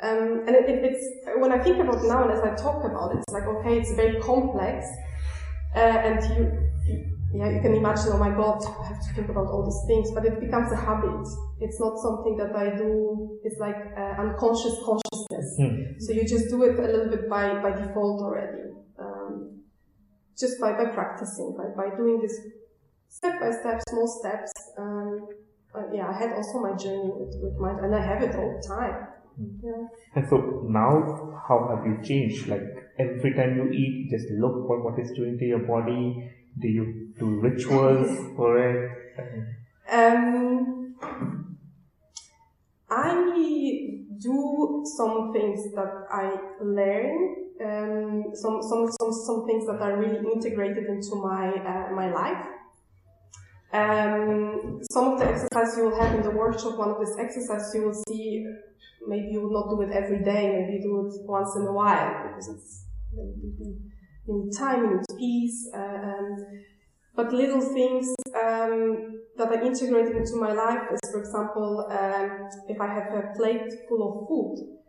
um, 0.02 0.44
and 0.48 0.56
it, 0.56 0.70
it, 0.70 0.84
it's 0.84 1.04
when 1.38 1.52
I 1.52 1.60
think 1.60 1.80
about 1.80 2.04
now 2.04 2.24
and 2.24 2.32
as 2.32 2.42
I 2.42 2.56
talk 2.56 2.84
about 2.84 3.12
it, 3.12 3.20
it's 3.20 3.34
like 3.34 3.44
okay, 3.44 3.80
it's 3.80 3.94
very 3.94 4.20
complex, 4.22 4.86
uh, 5.76 5.80
and 5.80 6.24
you 6.36 6.70
yeah 7.34 7.50
you 7.50 7.62
can 7.62 7.76
imagine 7.76 8.10
oh 8.14 8.18
my 8.18 8.32
god 8.32 8.58
I 8.66 8.88
have 8.88 9.08
to 9.08 9.14
think 9.14 9.30
about 9.30 9.48
all 9.48 9.64
these 9.64 9.84
things, 9.88 10.12
but 10.12 10.26
it 10.26 10.40
becomes 10.40 10.72
a 10.72 10.78
habit. 10.78 11.28
It's 11.60 11.80
not 11.80 11.98
something 12.00 12.38
that 12.38 12.56
I 12.56 12.76
do. 12.76 13.40
It's 13.44 13.60
like 13.60 13.76
uh, 13.98 14.22
unconscious 14.22 14.76
consciousness. 14.84 15.58
Hmm. 15.58 16.00
So 16.00 16.14
you 16.14 16.24
just 16.26 16.50
do 16.50 16.64
it 16.64 16.80
a 16.80 16.82
little 16.82 17.10
bit 17.10 17.30
by, 17.30 17.62
by 17.62 17.72
default 17.72 18.22
already. 18.22 18.72
Um, 18.98 19.60
just 20.40 20.60
by, 20.60 20.72
by 20.72 20.86
practicing, 20.86 21.56
by, 21.58 21.68
by 21.76 21.96
doing 21.96 22.22
this 22.22 22.40
step 23.10 23.40
by 23.42 23.52
step, 23.52 23.82
small 23.90 24.08
steps. 24.08 24.52
Um, 24.78 25.28
but 25.74 25.90
yeah, 25.94 26.08
I 26.08 26.14
had 26.18 26.34
also 26.34 26.60
my 26.60 26.76
journey 26.76 27.12
with, 27.14 27.36
with 27.44 27.60
my, 27.60 27.72
and 27.72 27.94
I 27.94 28.02
have 28.02 28.24
it 28.24 28.36
all 28.36 28.58
the 28.60 28.68
time. 28.68 29.09
Yeah. 29.40 29.88
And 30.16 30.28
so 30.30 30.66
now, 30.68 31.42
how 31.48 31.76
have 31.76 31.86
you 31.86 32.04
changed? 32.04 32.48
Like 32.48 32.64
every 32.98 33.34
time 33.34 33.56
you 33.56 33.72
eat, 33.72 34.10
just 34.12 34.28
look 34.32 34.68
for 34.68 34.84
what 34.84 35.00
it's 35.00 35.12
doing 35.12 35.38
to 35.40 35.46
your 35.46 35.60
body. 35.60 36.32
Do 36.60 36.68
you 36.68 37.14
do 37.18 37.40
rituals 37.40 38.36
for 38.36 38.58
it? 38.60 38.92
Um, 39.90 40.96
I 42.90 44.00
do 44.18 44.84
some 44.98 45.32
things 45.32 45.74
that 45.76 45.94
I 46.12 46.36
learn, 46.62 47.36
um, 47.64 48.24
some, 48.34 48.62
some, 48.62 48.92
some, 49.00 49.14
some 49.14 49.46
things 49.46 49.66
that 49.68 49.80
are 49.82 49.98
really 49.98 50.20
integrated 50.34 50.86
into 50.86 51.16
my, 51.16 51.50
uh, 51.50 51.92
my 51.94 52.12
life. 52.12 52.46
Um, 53.72 54.80
some 54.92 55.14
of 55.14 55.20
the 55.20 55.28
exercises 55.28 55.78
you 55.78 55.84
will 55.86 56.02
have 56.02 56.16
in 56.16 56.24
the 56.24 56.32
workshop, 56.32 56.78
one 56.78 56.90
of 56.90 57.00
these 57.00 57.16
exercises 57.20 57.72
you 57.76 57.84
will 57.84 58.04
see, 58.08 58.46
maybe 59.08 59.28
you 59.32 59.42
will 59.42 59.54
not 59.54 59.70
do 59.70 59.82
it 59.82 59.92
every 59.92 60.24
day, 60.24 60.60
maybe 60.60 60.78
you 60.78 60.82
do 60.82 61.08
it 61.08 61.14
once 61.28 61.56
in 61.56 61.68
a 61.68 61.72
while 61.72 62.28
because 62.28 62.48
it's, 62.50 62.86
you 63.14 63.82
need 64.28 64.58
time, 64.58 64.84
you 64.84 64.96
need 64.98 65.06
peace, 65.18 65.70
uh, 65.74 65.78
um, 65.78 66.38
but 67.16 67.34
little 67.34 67.62
things 67.62 68.16
um, 68.36 69.20
that 69.38 69.50
I 69.50 69.62
integrated 69.62 70.16
into 70.16 70.38
my 70.38 70.54
life 70.54 70.84
is, 70.92 71.12
for 71.12 71.20
example, 71.20 71.88
um, 71.92 72.50
if 72.68 72.80
I 72.80 72.88
have 72.88 73.14
a 73.14 73.34
plate 73.36 73.72
full 73.88 74.02
of 74.08 74.28
food, 74.28 74.80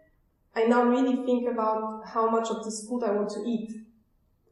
I 0.54 0.66
now 0.66 0.84
really 0.84 1.24
think 1.26 1.50
about 1.50 2.02
how 2.06 2.30
much 2.30 2.48
of 2.48 2.64
this 2.64 2.86
food 2.88 3.02
I 3.04 3.12
want 3.12 3.30
to 3.30 3.40
eat. 3.46 3.70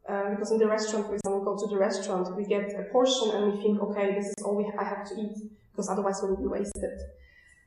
Uh, 0.09 0.31
because 0.31 0.51
in 0.51 0.57
the 0.57 0.67
restaurant, 0.67 1.05
for 1.05 1.13
example, 1.13 1.39
we 1.39 1.45
go 1.45 1.55
to 1.55 1.67
the 1.67 1.77
restaurant, 1.77 2.35
we 2.35 2.43
get 2.43 2.73
a 2.73 2.83
portion 2.91 3.29
and 3.35 3.53
we 3.53 3.61
think, 3.61 3.79
okay, 3.79 4.15
this 4.15 4.25
is 4.25 4.43
all 4.43 4.55
we 4.55 4.65
I 4.79 4.83
have 4.83 5.07
to 5.09 5.13
eat, 5.13 5.37
because 5.71 5.87
otherwise 5.87 6.23
it 6.23 6.29
will 6.29 6.37
be 6.37 6.47
wasted. 6.47 6.97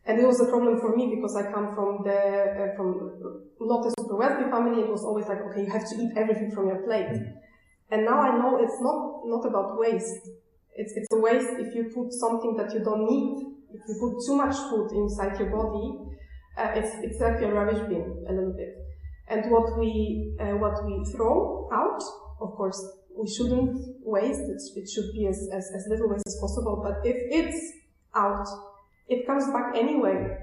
And 0.05 0.19
it 0.19 0.27
was 0.27 0.41
a 0.41 0.47
problem 0.47 0.81
for 0.81 0.97
me 0.97 1.15
because 1.15 1.37
I 1.37 1.53
come 1.53 1.73
from 1.77 2.03
the 2.03 2.19
uh, 2.19 2.77
from 2.77 2.89
not 3.61 3.87
a 3.87 3.91
super 3.97 4.17
wealthy 4.17 4.51
family. 4.51 4.83
It 4.83 4.91
was 4.91 5.05
always 5.05 5.27
like, 5.27 5.39
okay, 5.47 5.63
you 5.63 5.71
have 5.71 5.89
to 5.91 5.95
eat 6.03 6.11
everything 6.17 6.51
from 6.51 6.67
your 6.67 6.83
plate. 6.83 7.15
And 7.93 8.05
now 8.05 8.19
I 8.19 8.37
know 8.37 8.59
it's 8.59 8.81
not 8.81 9.23
not 9.27 9.47
about 9.47 9.79
waste. 9.79 10.27
It's 10.75 10.93
it's 10.97 11.07
a 11.13 11.21
waste 11.21 11.55
if 11.61 11.75
you 11.77 11.85
put 11.95 12.13
something 12.13 12.57
that 12.57 12.75
you 12.75 12.81
don't 12.81 13.07
need. 13.07 13.47
If 13.73 13.83
you 13.87 13.95
put 14.01 14.19
too 14.27 14.35
much 14.35 14.57
food 14.69 14.91
inside 14.93 15.39
your 15.39 15.51
body, 15.51 15.87
uh, 16.59 16.73
it's 16.75 16.93
it's 17.07 17.21
like 17.21 17.41
a 17.41 17.53
rubbish 17.55 17.83
bin 17.89 18.27
a 18.29 18.33
little 18.33 18.55
bit. 18.55 18.75
And 19.29 19.49
what 19.53 19.79
we 19.79 20.35
uh, 20.41 20.57
what 20.59 20.85
we 20.85 21.05
throw 21.15 21.71
out, 21.73 22.03
of 22.43 22.51
course, 22.57 22.81
we 23.17 23.29
shouldn't 23.29 23.77
waste. 24.05 24.41
It, 24.41 24.61
it 24.81 24.89
should 24.89 25.13
be 25.13 25.27
as, 25.27 25.49
as 25.53 25.71
as 25.77 25.87
little 25.89 26.09
waste 26.09 26.27
as 26.27 26.37
possible. 26.41 26.81
But 26.83 27.07
if 27.07 27.17
it's 27.39 27.61
out, 28.15 28.47
it 29.09 29.27
comes 29.27 29.47
back 29.57 29.75
anyway 29.77 30.37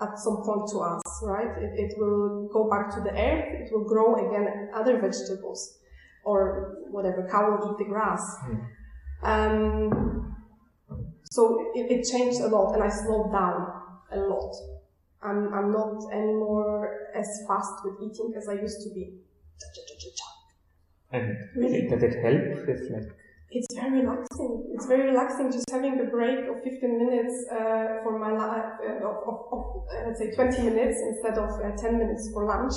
at 0.00 0.18
some 0.18 0.38
point 0.44 0.68
to 0.72 0.78
us, 0.80 1.02
right? 1.22 1.52
It, 1.64 1.72
it 1.84 1.92
will 1.98 2.48
go 2.52 2.68
back 2.68 2.90
to 2.94 3.00
the 3.00 3.10
earth. 3.10 3.48
It 3.62 3.68
will 3.72 3.84
grow 3.84 4.08
again 4.26 4.70
other 4.74 5.00
vegetables 5.00 5.78
or 6.24 6.76
whatever. 6.90 7.26
Cow 7.30 7.42
will 7.50 7.72
eat 7.72 7.78
the 7.78 7.88
grass. 7.92 8.22
Um, 9.22 10.26
So 11.36 11.72
it, 11.74 11.90
it 11.90 12.02
changed 12.12 12.40
a 12.40 12.48
lot 12.48 12.74
and 12.74 12.82
I 12.82 12.88
slowed 12.88 13.32
down 13.32 13.60
a 14.12 14.18
lot. 14.32 14.52
I'm, 15.22 15.52
I'm 15.52 15.72
not 15.72 15.98
anymore 16.12 17.10
as 17.14 17.28
fast 17.48 17.74
with 17.84 17.94
eating 18.00 18.32
as 18.36 18.48
I 18.48 18.54
used 18.54 18.80
to 18.84 18.90
be. 18.94 19.04
And 21.16 21.36
Really? 21.56 21.88
does 21.88 22.02
it 22.02 22.14
help? 22.22 22.68
It's 22.68 22.90
like 22.90 23.08
It's 23.50 23.74
very 23.74 24.00
relaxing. 24.02 24.52
It's 24.74 24.86
very 24.86 25.04
relaxing 25.10 25.50
just 25.50 25.70
having 25.70 25.98
a 26.00 26.04
break 26.16 26.40
of 26.50 26.62
15 26.62 26.98
minutes 26.98 27.36
uh, 27.50 28.02
for 28.02 28.18
my 28.18 28.32
life, 28.32 28.72
uh, 28.84 29.08
of, 29.08 29.16
of, 29.30 29.36
of 29.54 29.62
uh, 29.88 30.06
let's 30.06 30.18
say 30.20 30.34
20 30.34 30.62
minutes 30.70 30.98
instead 31.10 31.38
of 31.38 31.50
uh, 31.64 31.76
10 31.76 31.98
minutes 31.98 32.28
for 32.32 32.44
lunch, 32.44 32.76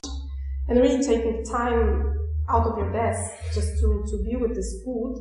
and 0.68 0.80
really 0.80 1.04
taking 1.04 1.44
time 1.44 2.16
out 2.48 2.66
of 2.66 2.78
your 2.78 2.92
desk 2.94 3.22
just 3.54 3.80
to, 3.82 4.04
to 4.10 4.24
be 4.24 4.36
with 4.36 4.56
this 4.56 4.82
food. 4.86 5.16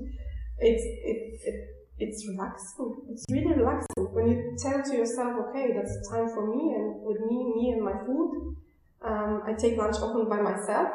It's 0.59 0.85
it, 1.11 1.19
it, 1.49 1.57
it's 1.99 2.29
relaxing. 2.29 2.95
It's 3.11 3.25
really 3.31 3.55
relaxing 3.55 4.05
when 4.15 4.29
you 4.29 4.57
tell 4.63 4.83
to 4.83 4.93
yourself, 4.97 5.33
okay, 5.49 5.73
that's 5.75 5.97
time 6.11 6.29
for 6.29 6.47
me 6.55 6.75
and 6.77 7.03
with 7.03 7.21
me, 7.29 7.39
me 7.57 7.65
and 7.75 7.83
my 7.83 7.97
food. 8.07 8.55
Um, 9.03 9.43
I 9.47 9.53
take 9.55 9.77
lunch 9.77 9.97
often 9.97 10.29
by 10.29 10.41
myself 10.41 10.91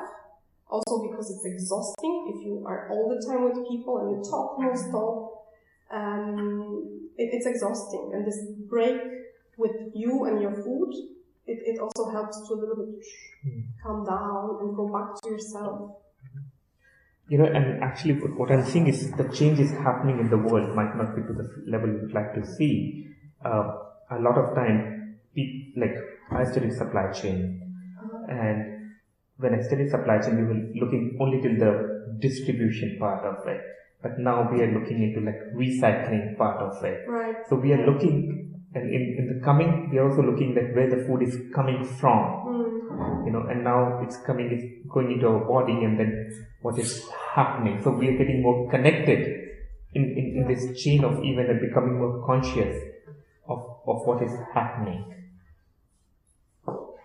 also 0.74 1.08
because 1.08 1.30
it's 1.32 1.46
exhausting 1.46 2.34
if 2.36 2.46
you 2.46 2.64
are 2.68 2.90
all 2.92 3.06
the 3.14 3.22
time 3.28 3.44
with 3.46 3.70
people 3.70 3.98
and 4.02 4.08
you 4.18 4.20
talk 4.30 4.60
non-stop. 4.60 5.16
Um, 5.92 7.10
it, 7.18 7.30
it's 7.34 7.46
exhausting, 7.46 8.12
and 8.14 8.26
this 8.26 8.40
break 8.70 9.00
with 9.58 9.76
you 9.94 10.26
and 10.26 10.42
your 10.42 10.54
food, 10.56 10.92
it, 11.46 11.60
it 11.66 11.80
also 11.80 12.10
helps 12.12 12.48
to 12.48 12.56
a 12.56 12.58
little 12.58 12.78
bit 12.78 13.06
calm 13.84 14.06
down 14.06 14.58
and 14.62 14.76
go 14.76 14.88
back 14.92 15.22
to 15.22 15.30
yourself. 15.30 15.98
you 17.30 17.38
know, 17.38 17.46
and 17.46 17.84
actually, 17.84 18.14
what 18.20 18.38
what 18.38 18.52
I'm 18.52 18.66
seeing 18.66 18.88
is 18.88 19.12
the 19.12 19.28
change 19.40 19.60
is 19.60 19.72
happening 19.72 20.20
in 20.20 20.30
the 20.30 20.38
world 20.38 20.76
might 20.76 20.96
not 20.96 21.16
be 21.16 21.22
to 21.24 21.34
the 21.34 21.46
level 21.68 21.90
you 21.90 22.00
would 22.04 22.14
like 22.14 22.34
to 22.36 22.46
see. 22.46 23.08
Uh, 23.44 23.78
a 24.12 24.20
lot 24.20 24.38
of 24.38 24.54
time, 24.56 25.18
pe- 25.36 25.72
like 25.78 25.96
I 26.32 26.44
studied 26.44 26.74
supply 26.74 27.12
chain, 27.12 27.62
and 28.30 28.73
when 29.38 29.54
I 29.54 29.62
studied 29.62 29.90
supply 29.90 30.20
chain, 30.20 30.38
we 30.38 30.44
were 30.44 30.86
looking 30.86 31.18
only 31.20 31.42
till 31.42 31.58
the 31.58 32.18
distribution 32.20 32.98
part 33.00 33.26
of 33.26 33.48
it. 33.48 33.62
But 34.02 34.20
now 34.20 34.50
we 34.52 34.62
are 34.62 34.72
looking 34.72 35.02
into 35.02 35.22
like 35.26 35.40
recycling 35.56 36.38
part 36.38 36.62
of 36.62 36.84
it. 36.84 37.08
Right. 37.08 37.36
So 37.50 37.56
we 37.56 37.74
are 37.74 37.86
looking, 37.86 38.62
and 38.76 38.84
in, 38.94 39.16
in 39.18 39.34
the 39.34 39.46
coming, 39.46 39.90
we 39.92 39.98
are 39.98 40.10
also 40.10 40.22
looking 40.22 40.58
at 40.58 40.76
where 40.76 40.90
the 40.90 41.06
food 41.08 41.24
is 41.24 41.38
coming 41.54 41.84
from 41.86 42.44
Mm. 42.94 43.26
you 43.26 43.32
know, 43.32 43.48
and 43.50 43.64
now 43.64 44.00
it's 44.04 44.18
coming, 44.26 44.50
it's 44.52 44.88
going 44.90 45.12
into 45.12 45.28
our 45.28 45.46
body 45.46 45.84
and 45.84 46.00
then 46.00 46.46
what 46.62 46.78
is 46.78 47.10
happening. 47.36 47.82
So 47.84 47.92
we 47.92 48.08
are 48.10 48.18
getting 48.18 48.42
more 48.42 48.70
connected 48.70 49.28
in, 49.94 50.04
in, 50.04 50.26
in 50.38 50.48
this 50.48 50.82
chain 50.82 51.04
of 51.04 51.24
even 51.24 51.50
and 51.50 51.60
becoming 51.60 51.98
more 51.98 52.26
conscious 52.26 52.76
of, 53.48 53.60
of 53.88 54.06
what 54.06 54.24
is 54.24 54.32
happening. 54.54 55.10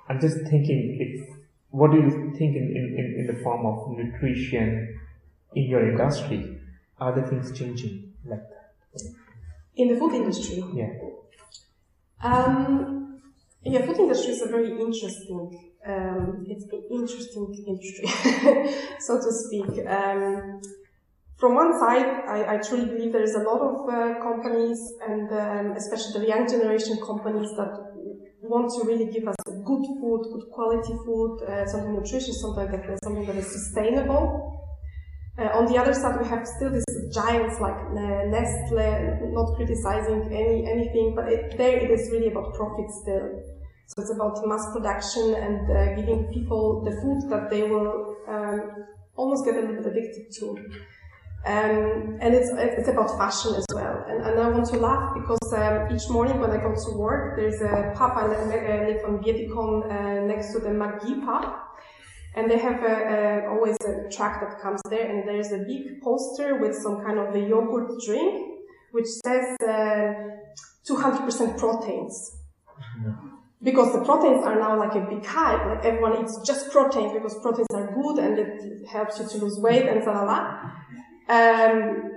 I'm 0.08 0.20
just 0.20 0.38
thinking 0.49 0.99
it's, 1.00 1.38
what 1.70 1.90
do 1.90 1.98
you 1.98 2.10
think 2.38 2.56
in, 2.56 2.64
in, 2.98 3.16
in, 3.18 3.26
the 3.26 3.42
form 3.42 3.66
of 3.66 3.90
nutrition 3.96 4.98
in 5.54 5.64
your 5.64 5.88
industry? 5.88 6.60
Are 6.98 7.14
the 7.14 7.26
things 7.26 7.56
changing 7.56 8.12
like 8.25 8.40
that? 8.40 8.72
In 9.76 9.88
the 9.88 9.96
food 9.96 10.14
industry, 10.14 10.64
Yeah. 10.75 10.92
Um, 12.20 13.20
yeah, 13.62 13.84
food 13.87 13.98
industry 13.98 14.32
is 14.32 14.42
a 14.42 14.48
very 14.48 14.70
interesting, 14.80 15.72
um, 15.87 16.44
it's 16.48 16.64
an 16.64 16.82
interesting 16.90 17.64
industry, 17.66 18.06
so 18.98 19.18
to 19.18 19.32
speak. 19.32 19.87
Um, 19.87 20.60
from 21.37 21.54
one 21.54 21.78
side, 21.78 22.06
I, 22.26 22.54
I 22.54 22.56
truly 22.58 22.87
believe 22.87 23.12
there 23.12 23.22
is 23.22 23.37
a 23.37 23.42
lot 23.42 23.60
of 23.60 23.88
uh, 23.88 24.20
companies, 24.20 24.80
and 25.08 25.30
um, 25.30 25.76
especially 25.76 26.20
the 26.20 26.26
young 26.26 26.48
generation 26.48 26.98
companies 27.07 27.50
that 27.57 27.88
want 28.48 28.72
to 28.74 28.87
really 28.88 29.12
give 29.12 29.28
us 29.28 29.37
good 29.46 29.84
food, 30.00 30.22
good 30.32 30.46
quality 30.50 30.94
food, 31.04 31.42
uh, 31.44 31.66
something 31.66 31.94
nutritious, 31.94 32.40
something 32.40 32.70
that 32.70 32.98
something 33.04 33.26
that 33.26 33.37
is 33.37 33.50
sustainable. 33.52 34.54
Uh, 35.38 35.54
on 35.54 35.66
the 35.66 35.78
other 35.78 35.94
side, 35.94 36.18
we 36.20 36.26
have 36.26 36.44
still 36.44 36.70
these 36.70 36.84
giants 37.14 37.61
like 37.61 37.78
uh, 37.94 38.26
Nestle, 38.26 39.30
not 39.30 39.54
criticizing 39.54 40.26
any 40.32 40.66
anything, 40.66 41.14
but 41.14 41.30
it, 41.30 41.56
there 41.56 41.78
it 41.78 41.90
is 41.90 42.11
really 42.11 42.28
about 42.28 42.54
profit 42.54 42.90
still. 42.90 43.28
So 43.87 44.02
it's 44.02 44.12
about 44.12 44.37
mass 44.46 44.66
production 44.74 45.34
and 45.34 45.64
uh, 45.70 45.94
giving 45.94 46.28
people 46.32 46.84
the 46.84 46.92
food 47.00 47.30
that 47.30 47.48
they 47.50 47.62
will 47.62 48.16
um, 48.28 48.84
almost 49.16 49.46
get 49.46 49.54
a 49.56 49.61
little 49.61 49.76
bit 49.76 49.87
addicted 49.87 50.26
to. 50.40 50.46
Um, 51.46 52.18
and 52.20 52.35
it's 52.35 52.51
it's 52.51 52.88
about 52.88 53.16
fashion 53.16 53.55
as 53.55 53.64
well. 53.72 54.05
And, 54.09 54.22
and 54.27 54.40
I 54.40 54.48
want 54.48 54.66
to 54.66 54.77
laugh 54.77 55.14
because 55.14 55.53
um, 55.55 55.94
each 55.94 56.09
morning 56.11 56.40
when 56.40 56.51
I 56.51 56.57
go 56.57 56.74
to 56.74 56.90
work, 56.96 57.37
there's 57.37 57.62
a 57.62 57.92
pub 57.96 58.12
I 58.16 58.27
live, 58.27 58.51
I 58.51 58.87
live 58.87 59.05
on 59.05 59.22
Wiedikon 59.22 59.87
uh, 59.87 60.27
next 60.27 60.53
to 60.53 60.59
the 60.59 60.70
McGee 60.70 61.24
pub. 61.24 61.55
And 62.35 62.51
they 62.51 62.59
have 62.59 62.83
a, 62.83 63.46
a, 63.46 63.51
always 63.51 63.77
a 63.81 64.09
truck 64.11 64.40
that 64.40 64.61
comes 64.61 64.81
there, 64.90 65.09
and 65.09 65.27
there's 65.27 65.51
a 65.51 65.59
big 65.59 66.03
poster 66.03 66.57
with 66.61 66.77
some 66.77 67.03
kind 67.03 67.18
of 67.18 67.35
a 67.35 67.40
yogurt 67.40 67.90
drink, 68.05 68.61
which 68.92 69.07
says 69.24 69.57
uh, 69.66 70.14
200% 70.88 71.59
proteins. 71.59 72.37
Because 73.61 73.92
the 73.92 74.05
proteins 74.05 74.44
are 74.44 74.55
now 74.55 74.79
like 74.79 74.94
a 74.94 75.01
big 75.01 75.27
hype, 75.27 75.66
like 75.66 75.85
everyone 75.85 76.22
eats 76.22 76.40
just 76.46 76.70
proteins 76.70 77.12
because 77.12 77.35
proteins 77.42 77.66
are 77.74 77.92
good 77.92 78.18
and 78.20 78.38
it 78.38 78.87
helps 78.87 79.18
you 79.18 79.27
to 79.27 79.38
lose 79.38 79.59
weight 79.59 79.85
and 79.85 80.07
la 80.07 80.22
la. 80.22 80.70
Um, 81.29 82.12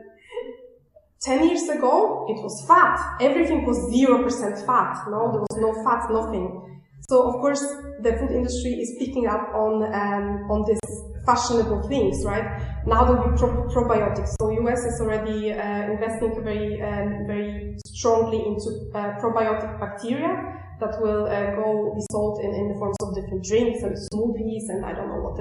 10 1.21 1.47
years 1.47 1.69
ago, 1.69 2.25
it 2.29 2.41
was 2.41 2.65
fat. 2.67 2.97
Everything 3.21 3.65
was 3.65 3.77
0% 3.93 4.65
fat. 4.65 5.03
No, 5.07 5.31
there 5.31 5.41
was 5.41 5.57
no 5.57 5.83
fat, 5.83 6.09
nothing. 6.09 6.81
So 7.09 7.27
of 7.27 7.35
course, 7.41 7.61
the 7.99 8.13
food 8.17 8.31
industry 8.31 8.71
is 8.71 8.95
picking 8.97 9.27
up 9.27 9.53
on 9.53 9.83
um, 9.83 10.49
on 10.49 10.63
these 10.65 10.79
fashionable 11.25 11.83
things, 11.87 12.23
right? 12.25 12.47
Now 12.87 13.03
there 13.03 13.17
will 13.17 13.31
be 13.31 13.37
pro- 13.37 13.67
probiotics. 13.67 14.33
So 14.39 14.49
US 14.63 14.85
is 14.85 15.01
already 15.01 15.51
uh, 15.51 15.91
investing 15.91 16.41
very 16.43 16.81
um, 16.81 17.27
very 17.27 17.77
strongly 17.85 18.39
into 18.47 18.69
uh, 18.95 19.19
probiotic 19.19 19.79
bacteria 19.79 20.31
that 20.79 20.99
will 21.01 21.25
uh, 21.25 21.53
go 21.55 21.93
be 21.93 22.01
sold 22.11 22.39
in, 22.43 22.51
in 22.55 22.69
the 22.69 22.75
forms 22.75 22.95
of 23.03 23.13
different 23.13 23.43
drinks 23.43 23.83
and 23.83 23.93
smoothies 24.09 24.65
and 24.69 24.85
I 24.85 24.93
don't 24.93 25.09
know 25.09 25.21
what 25.21 25.37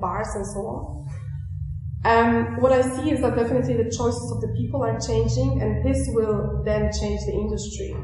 bars 0.00 0.28
and 0.34 0.46
so 0.46 0.60
on. 0.66 1.08
Um, 2.04 2.60
what 2.60 2.70
I 2.72 2.82
see 2.82 3.12
is 3.12 3.22
that 3.22 3.34
definitely 3.34 3.82
the 3.82 3.90
choices 3.90 4.30
of 4.30 4.40
the 4.42 4.48
people 4.56 4.82
are 4.82 4.98
changing, 5.00 5.62
and 5.62 5.84
this 5.84 6.06
will 6.12 6.62
then 6.62 6.90
change 6.92 7.20
the 7.24 7.32
industry. 7.32 7.96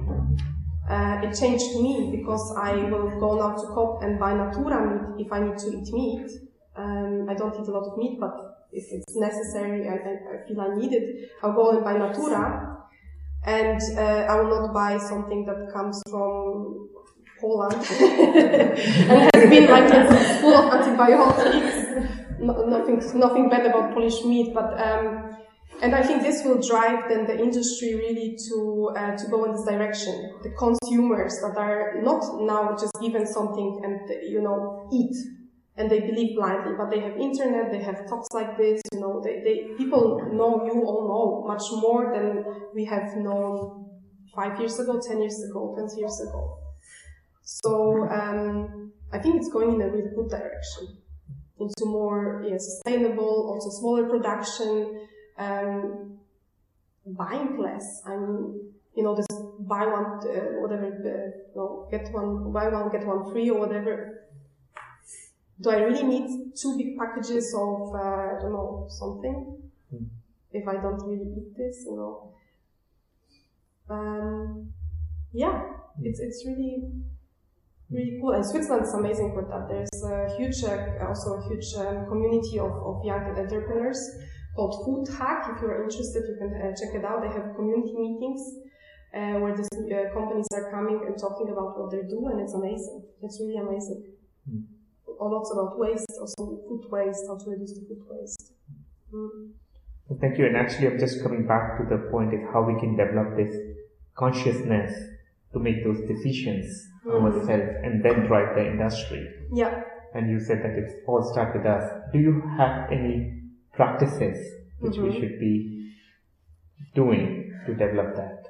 Uh, 0.88 1.20
it 1.22 1.36
changed 1.38 1.76
me 1.76 2.16
because 2.16 2.56
I 2.58 2.74
will 2.90 3.10
go 3.20 3.36
now 3.36 3.54
to 3.54 3.66
Coop 3.74 4.02
and 4.02 4.18
buy 4.18 4.32
Natura 4.32 4.80
meat 4.88 5.26
if 5.26 5.32
I 5.32 5.40
need 5.40 5.58
to 5.58 5.68
eat 5.68 5.92
meat. 5.92 6.30
Um, 6.74 7.26
I 7.28 7.34
don't 7.34 7.54
eat 7.54 7.68
a 7.68 7.70
lot 7.70 7.84
of 7.84 7.98
meat, 7.98 8.18
but 8.18 8.66
if 8.72 8.86
it's 8.90 9.14
necessary 9.16 9.86
and, 9.86 10.00
I 10.00 10.48
feel 10.48 10.60
I 10.60 10.74
need 10.74 10.92
it, 10.94 11.30
I'll 11.42 11.52
go 11.52 11.70
and 11.70 11.84
buy 11.84 11.98
Natura. 11.98 12.78
And 13.44 13.80
uh, 13.98 14.32
I 14.32 14.40
will 14.40 14.48
not 14.48 14.72
buy 14.72 14.96
something 14.96 15.44
that 15.44 15.72
comes 15.72 16.02
from 16.10 16.88
Poland 17.40 17.74
and 18.00 19.30
has 19.34 19.50
been 19.50 19.70
like 19.70 20.40
full 20.40 20.54
of 20.54 20.74
antibiotics. 20.74 22.19
No, 22.40 22.64
nothing, 22.66 23.03
nothing 23.18 23.50
bad 23.50 23.66
about 23.66 23.92
Polish 23.92 24.24
meat, 24.24 24.55
but 24.55 24.81
um, 24.81 25.37
and 25.83 25.94
I 25.94 26.03
think 26.03 26.22
this 26.22 26.42
will 26.44 26.61
drive 26.61 27.09
then 27.09 27.26
the 27.26 27.38
industry 27.38 27.94
really 27.94 28.37
to 28.48 28.92
uh, 28.96 29.16
to 29.16 29.26
go 29.29 29.44
in 29.44 29.53
this 29.53 29.64
direction. 29.64 30.38
The 30.42 30.50
consumers 30.50 31.38
that 31.42 31.57
are 31.59 32.00
not 32.03 32.22
now 32.40 32.72
just 32.72 32.94
given 33.00 33.26
something 33.26 33.81
and 33.85 34.00
you 34.31 34.40
know 34.40 34.88
eat 34.92 35.14
and 35.76 35.90
they 35.90 36.00
believe 36.00 36.37
blindly, 36.37 36.74
but 36.76 36.90
they 36.90 37.00
have 37.00 37.16
internet, 37.16 37.70
they 37.70 37.83
have 37.83 38.09
talks 38.09 38.29
like 38.35 38.59
this. 38.59 38.83
You 38.92 39.00
know, 39.00 39.20
they, 39.22 39.40
they 39.44 39.74
people 39.76 40.20
know 40.33 40.64
you 40.64 40.83
all 40.83 41.09
know 41.09 41.48
much 41.48 41.62
more 41.72 42.12
than 42.14 42.44
we 42.74 42.85
have 42.87 43.16
known 43.16 43.87
five 44.35 44.59
years 44.59 44.79
ago, 44.79 45.00
ten 45.07 45.20
years 45.20 45.42
ago, 45.48 45.74
twenty 45.74 46.00
years 46.00 46.20
ago. 46.20 46.59
So 47.42 48.09
um, 48.09 48.92
I 49.12 49.18
think 49.18 49.37
it's 49.37 49.50
going 49.50 49.74
in 49.74 49.83
a 49.83 49.90
really 49.90 50.11
good 50.14 50.31
direction 50.31 51.00
into 51.61 51.85
more 51.85 52.44
yeah, 52.46 52.57
sustainable, 52.59 53.53
also 53.53 53.70
smaller 53.79 54.09
production 54.09 55.07
um, 55.38 56.18
buying 57.07 57.59
less. 57.59 58.03
I 58.07 58.16
mean, 58.16 58.73
you 58.94 59.03
know, 59.03 59.14
this 59.14 59.27
buy 59.61 59.87
one, 59.87 60.20
uh, 60.27 60.61
whatever, 60.61 60.87
uh, 60.87 61.31
no, 61.55 61.88
get 61.90 62.12
one, 62.12 62.53
buy 62.53 62.68
one, 62.68 62.90
get 62.90 63.07
one 63.07 63.31
free 63.31 63.51
or 63.51 63.61
whatever. 63.61 64.27
Do 65.61 65.70
I 65.70 65.77
really 65.77 66.05
need 66.05 66.57
two 66.57 66.77
big 66.79 66.99
packages 66.99 67.55
of, 67.55 67.94
uh, 67.94 67.99
I 67.99 68.38
don't 68.40 68.53
know, 68.53 68.87
something? 68.88 69.62
Mm. 69.94 70.07
If 70.53 70.66
I 70.66 70.75
don't 70.75 71.03
really 71.07 71.31
eat 71.37 71.57
this, 71.57 71.85
you 71.87 71.96
know. 71.96 72.33
Um, 73.88 74.73
yeah, 75.33 75.62
it's, 76.03 76.20
it's 76.20 76.44
really, 76.46 76.90
really 77.90 78.18
cool. 78.20 78.33
And 78.33 78.44
Switzerland 78.46 78.87
is 78.87 78.94
amazing 78.94 79.33
for 79.35 79.42
that. 79.50 79.68
There's 79.68 80.03
a 80.03 80.37
huge, 80.37 80.62
uh, 80.64 81.07
also 81.07 81.38
a 81.38 81.48
huge 81.48 81.74
um, 81.76 82.07
community 82.07 82.59
of, 82.59 82.70
of 82.70 83.05
young 83.05 83.22
entrepreneurs 83.37 84.00
called 84.55 84.85
Food 84.85 85.09
Hack. 85.16 85.50
If 85.55 85.62
you're 85.62 85.83
interested, 85.83 86.22
you 86.29 86.37
can 86.38 86.55
uh, 86.55 86.70
check 86.79 86.94
it 86.94 87.05
out. 87.05 87.22
They 87.22 87.29
have 87.29 87.55
community 87.57 87.94
meetings 87.96 88.42
uh, 89.14 89.42
where 89.42 89.57
these 89.57 89.68
uh, 89.74 90.14
companies 90.14 90.46
are 90.55 90.70
coming 90.70 91.03
and 91.07 91.18
talking 91.18 91.50
about 91.50 91.79
what 91.79 91.90
they 91.90 92.03
do, 92.09 92.29
and 92.29 92.40
it's 92.40 92.55
amazing. 92.55 93.03
It's 93.22 93.40
really 93.40 93.59
amazing. 93.59 94.05
Mm. 94.48 94.64
Lots 95.20 95.53
about 95.53 95.79
waste, 95.79 96.07
also 96.18 96.62
food 96.66 96.85
waste, 96.90 97.24
how 97.29 97.37
to 97.37 97.50
reduce 97.50 97.74
the 97.74 97.85
food 97.87 98.03
waste. 98.09 98.53
Mm. 99.12 99.50
Well, 100.09 100.18
thank 100.20 100.38
you. 100.38 100.46
And 100.46 100.57
actually, 100.57 100.88
I'm 100.88 100.98
just 100.98 101.22
coming 101.22 101.46
back 101.46 101.79
to 101.79 101.85
the 101.85 102.11
point 102.11 102.35
of 102.35 102.40
how 102.53 102.62
we 102.62 102.79
can 102.81 102.96
develop 102.96 103.37
this 103.37 103.55
consciousness 104.16 104.92
to 105.52 105.58
make 105.58 105.84
those 105.84 106.00
decisions 106.06 106.66
mm. 107.04 107.12
ourselves 107.12 107.70
and 107.82 108.04
then 108.04 108.26
drive 108.26 108.54
the 108.56 108.66
industry. 108.66 109.28
Yeah. 109.52 109.82
And 110.14 110.30
you 110.30 110.40
said 110.40 110.58
that 110.58 110.74
it's 110.76 110.94
all 111.06 111.22
start 111.32 111.56
with 111.56 111.66
us. 111.66 111.84
Do 112.12 112.18
you 112.18 112.42
have 112.56 112.90
any 112.90 113.42
practices 113.72 114.38
which 114.80 114.94
mm-hmm. 114.94 115.04
we 115.04 115.12
should 115.12 115.38
be 115.38 115.94
doing 116.94 117.54
to 117.66 117.74
develop 117.74 118.16
that? 118.16 118.40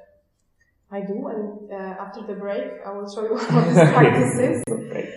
I 0.93 1.01
do, 1.01 1.25
and 1.27 1.71
uh, 1.71 2.01
after 2.03 2.21
the 2.27 2.33
break, 2.33 2.67
I 2.85 2.91
will 2.91 3.09
show 3.09 3.23
you 3.23 3.35
what 3.35 3.65
this 3.65 3.89
practice 3.91 4.39
is. 4.39 4.63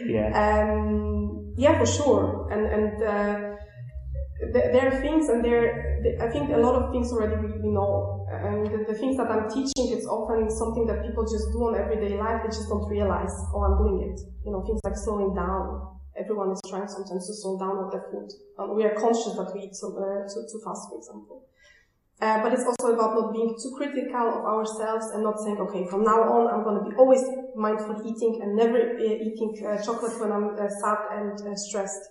yeah. 0.06 0.30
Um, 0.44 1.54
yeah, 1.56 1.78
for 1.78 1.86
sure. 1.86 2.48
And 2.52 2.66
and 2.66 3.02
uh, 3.02 3.56
there 4.40 4.88
are 4.92 5.00
things, 5.00 5.28
and 5.28 5.44
there, 5.44 6.00
th- 6.02 6.18
I 6.20 6.28
think 6.28 6.50
a 6.50 6.58
lot 6.58 6.74
of 6.74 6.90
things 6.90 7.12
already 7.12 7.36
we, 7.36 7.58
we 7.62 7.70
know. 7.70 8.26
And 8.30 8.66
the, 8.66 8.92
the, 8.92 8.98
things 8.98 9.16
that 9.16 9.30
I'm 9.30 9.48
teaching, 9.48 9.94
it's 9.94 10.06
often 10.06 10.50
something 10.50 10.86
that 10.86 11.06
people 11.06 11.22
just 11.22 11.52
do 11.52 11.70
on 11.70 11.78
everyday 11.78 12.18
life. 12.18 12.42
They 12.42 12.50
just 12.50 12.68
don't 12.68 12.88
realize, 12.90 13.30
oh, 13.54 13.62
I'm 13.62 13.78
doing 13.78 14.10
it. 14.10 14.20
You 14.44 14.50
know, 14.50 14.62
things 14.66 14.80
like 14.82 14.96
slowing 14.96 15.34
down. 15.34 15.98
Everyone 16.18 16.50
is 16.50 16.60
trying 16.68 16.88
sometimes 16.88 17.26
to 17.26 17.34
slow 17.34 17.58
down 17.58 17.78
with 17.78 17.92
their 17.92 18.06
food. 18.10 18.30
And 18.58 18.74
we 18.74 18.84
are 18.84 18.94
conscious 18.94 19.34
that 19.38 19.54
we 19.54 19.70
eat 19.70 19.74
so, 19.74 19.94
uh, 19.94 20.26
too, 20.26 20.46
too 20.50 20.60
fast, 20.64 20.90
for 20.90 20.98
example. 20.98 21.46
Uh, 22.20 22.42
but 22.42 22.52
it's 22.52 22.64
also 22.64 22.94
about 22.94 23.14
not 23.14 23.32
being 23.32 23.54
too 23.60 23.74
critical 23.76 24.28
of 24.38 24.44
ourselves 24.46 25.06
and 25.14 25.22
not 25.22 25.38
saying, 25.40 25.58
okay, 25.58 25.86
from 25.86 26.04
now 26.04 26.22
on, 26.22 26.46
I'm 26.54 26.62
going 26.62 26.82
to 26.82 26.88
be 26.88 26.96
always 26.96 27.22
mindful 27.56 28.02
eating 28.06 28.40
and 28.42 28.54
never 28.54 28.78
uh, 28.78 29.02
eating 29.02 29.54
uh, 29.66 29.82
chocolate 29.82 30.18
when 30.20 30.30
I'm 30.30 30.54
uh, 30.54 30.68
sad 30.68 30.98
and 31.10 31.34
uh, 31.46 31.54
stressed. 31.54 32.10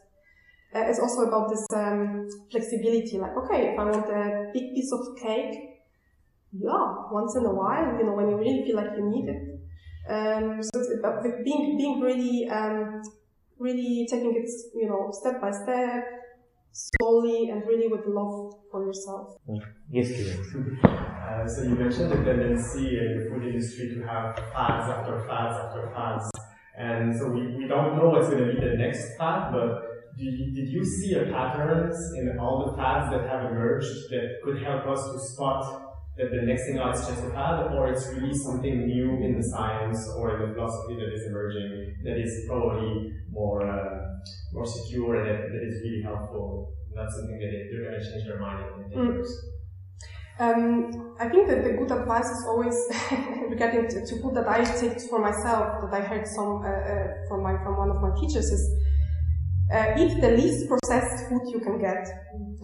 Uh, 0.76 0.90
it's 0.90 1.00
also 1.00 1.28
about 1.28 1.50
this 1.50 1.66
um, 1.76 2.28
flexibility, 2.50 3.18
like, 3.20 3.36
okay, 3.38 3.74
if 3.74 3.80
I 3.80 3.84
want 3.84 4.10
a 4.10 4.50
big 4.54 4.74
piece 4.74 4.92
of 4.92 5.16
cake, 5.22 5.56
yeah, 6.52 6.96
once 7.12 7.36
in 7.36 7.46
a 7.46 7.54
while, 7.54 7.98
you 7.98 8.06
know, 8.06 8.14
when 8.14 8.30
you 8.30 8.38
really 8.38 8.64
feel 8.66 8.78
like 8.78 8.92
you 8.98 9.10
need 9.10 9.30
it. 9.30 9.60
Um, 10.10 10.62
so 10.64 10.80
it's 10.80 11.00
about 11.00 11.24
being, 11.44 11.78
being 11.78 12.00
really, 12.02 12.50
um, 12.50 13.02
really 13.60 14.08
taking 14.10 14.36
it, 14.36 14.50
you 14.76 14.88
know, 14.88 15.12
step 15.12 15.40
by 15.40 15.52
step, 15.52 16.06
slowly 16.72 17.50
and 17.50 17.66
really 17.68 17.88
with 17.88 18.06
love 18.08 18.54
for 18.72 18.86
yourself. 18.86 19.38
Yes, 19.92 20.10
uh, 20.84 21.48
so 21.48 21.64
you 21.64 21.76
mentioned 21.76 22.12
the 22.12 22.24
tendency 22.24 22.98
in 22.98 23.20
the 23.20 23.30
food 23.30 23.44
industry 23.44 23.90
to 23.90 24.02
have 24.08 24.36
fads 24.36 24.90
after 24.90 25.20
fads 25.28 25.56
after 25.56 25.92
fads. 25.94 26.32
And 26.76 27.16
so 27.16 27.30
we, 27.30 27.56
we 27.56 27.68
don't 27.68 27.96
know 27.96 28.10
what's 28.10 28.30
going 28.30 28.48
to 28.48 28.54
be 28.54 28.60
the 28.60 28.76
next 28.76 29.16
fad, 29.18 29.54
but 29.54 29.83
did 30.18 30.34
you, 30.40 30.52
did 30.54 30.70
you 30.70 30.86
see 30.86 31.14
a 31.14 31.24
patterns 31.26 31.98
in 32.16 32.38
all 32.40 32.66
the 32.66 32.78
fads 32.78 33.12
that 33.12 33.28
have 33.28 33.52
emerged 33.52 34.10
that 34.12 34.40
could 34.44 34.62
help 34.62 34.86
us 34.86 35.12
to 35.12 35.20
spot 35.20 35.94
that 36.18 36.30
the 36.30 36.42
next 36.44 36.66
thing 36.66 36.78
out 36.78 36.94
is 36.94 37.08
just 37.08 37.24
a 37.24 37.30
fad, 37.32 37.74
or 37.74 37.88
it's 37.88 38.08
really 38.08 38.34
something 38.34 38.86
new 38.86 39.24
in 39.24 39.36
the 39.36 39.44
science 39.44 40.08
or 40.16 40.36
in 40.36 40.48
the 40.48 40.54
philosophy 40.54 40.96
that 40.96 41.12
is 41.12 41.26
emerging 41.26 41.96
that 42.04 42.18
is 42.18 42.46
probably 42.48 43.12
more 43.32 43.68
uh, 43.68 44.20
more 44.54 44.66
secure 44.66 45.16
and 45.16 45.26
that, 45.28 45.52
that 45.52 45.64
is 45.68 45.82
really 45.84 46.04
helpful. 46.04 46.76
That's 46.96 47.16
something 47.16 47.40
that 47.40 47.70
they're 47.72 47.90
going 47.90 48.00
to 48.00 48.12
change 48.12 48.28
their 48.28 48.40
mind 48.40 48.86
in 48.86 48.92
10 48.92 49.00
mm. 49.00 49.14
years. 49.16 49.46
Um, 50.40 51.16
I 51.20 51.30
think 51.30 51.48
that 51.48 51.64
the 51.64 51.74
good 51.74 51.92
advice 51.92 52.30
is 52.30 52.46
always 52.48 52.76
regarding 53.50 53.88
to, 53.88 54.06
to 54.06 54.22
food 54.22 54.36
that 54.36 54.48
I 54.48 54.64
take 54.64 55.00
for 55.02 55.20
myself, 55.20 55.82
that 55.82 55.94
I 55.94 56.02
heard 56.02 56.28
some 56.28 56.62
uh, 56.64 56.70
uh, 56.70 57.08
from 57.28 57.42
my 57.42 57.58
from 57.64 57.78
one 57.78 57.90
of 57.90 58.02
my 58.02 58.12
teachers 58.20 58.50
is 58.52 58.64
uh, 59.72 59.94
eat 59.98 60.20
the 60.22 60.32
least 60.32 60.68
processed 60.68 61.30
food 61.30 61.42
you 61.48 61.60
can 61.60 61.80
get, 61.80 62.08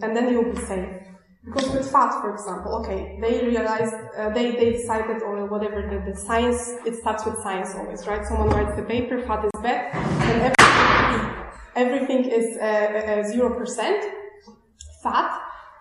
and 0.02 0.16
then 0.16 0.32
you'll 0.32 0.52
be 0.52 0.60
safe. 0.60 0.88
Because 1.44 1.70
with 1.70 1.90
fat, 1.90 2.20
for 2.20 2.34
example, 2.34 2.74
okay, 2.80 3.18
they 3.20 3.46
realized, 3.46 3.94
uh, 4.16 4.28
they, 4.30 4.52
they 4.52 4.72
decided, 4.72 5.22
or 5.22 5.46
whatever, 5.46 5.80
the, 5.88 6.12
the 6.12 6.16
science, 6.16 6.76
it 6.84 6.96
starts 6.96 7.24
with 7.24 7.36
science 7.42 7.74
always, 7.74 8.06
right? 8.06 8.24
Someone 8.26 8.50
writes 8.50 8.76
the 8.76 8.82
paper, 8.82 9.22
fat 9.22 9.44
is 9.44 9.50
bad, 9.62 9.90
and 9.94 10.54
everything, 11.74 12.24
is 12.26 12.58
uh, 12.58 13.24
0% 13.34 13.78
uh, 13.78 14.52
fat. 15.02 15.40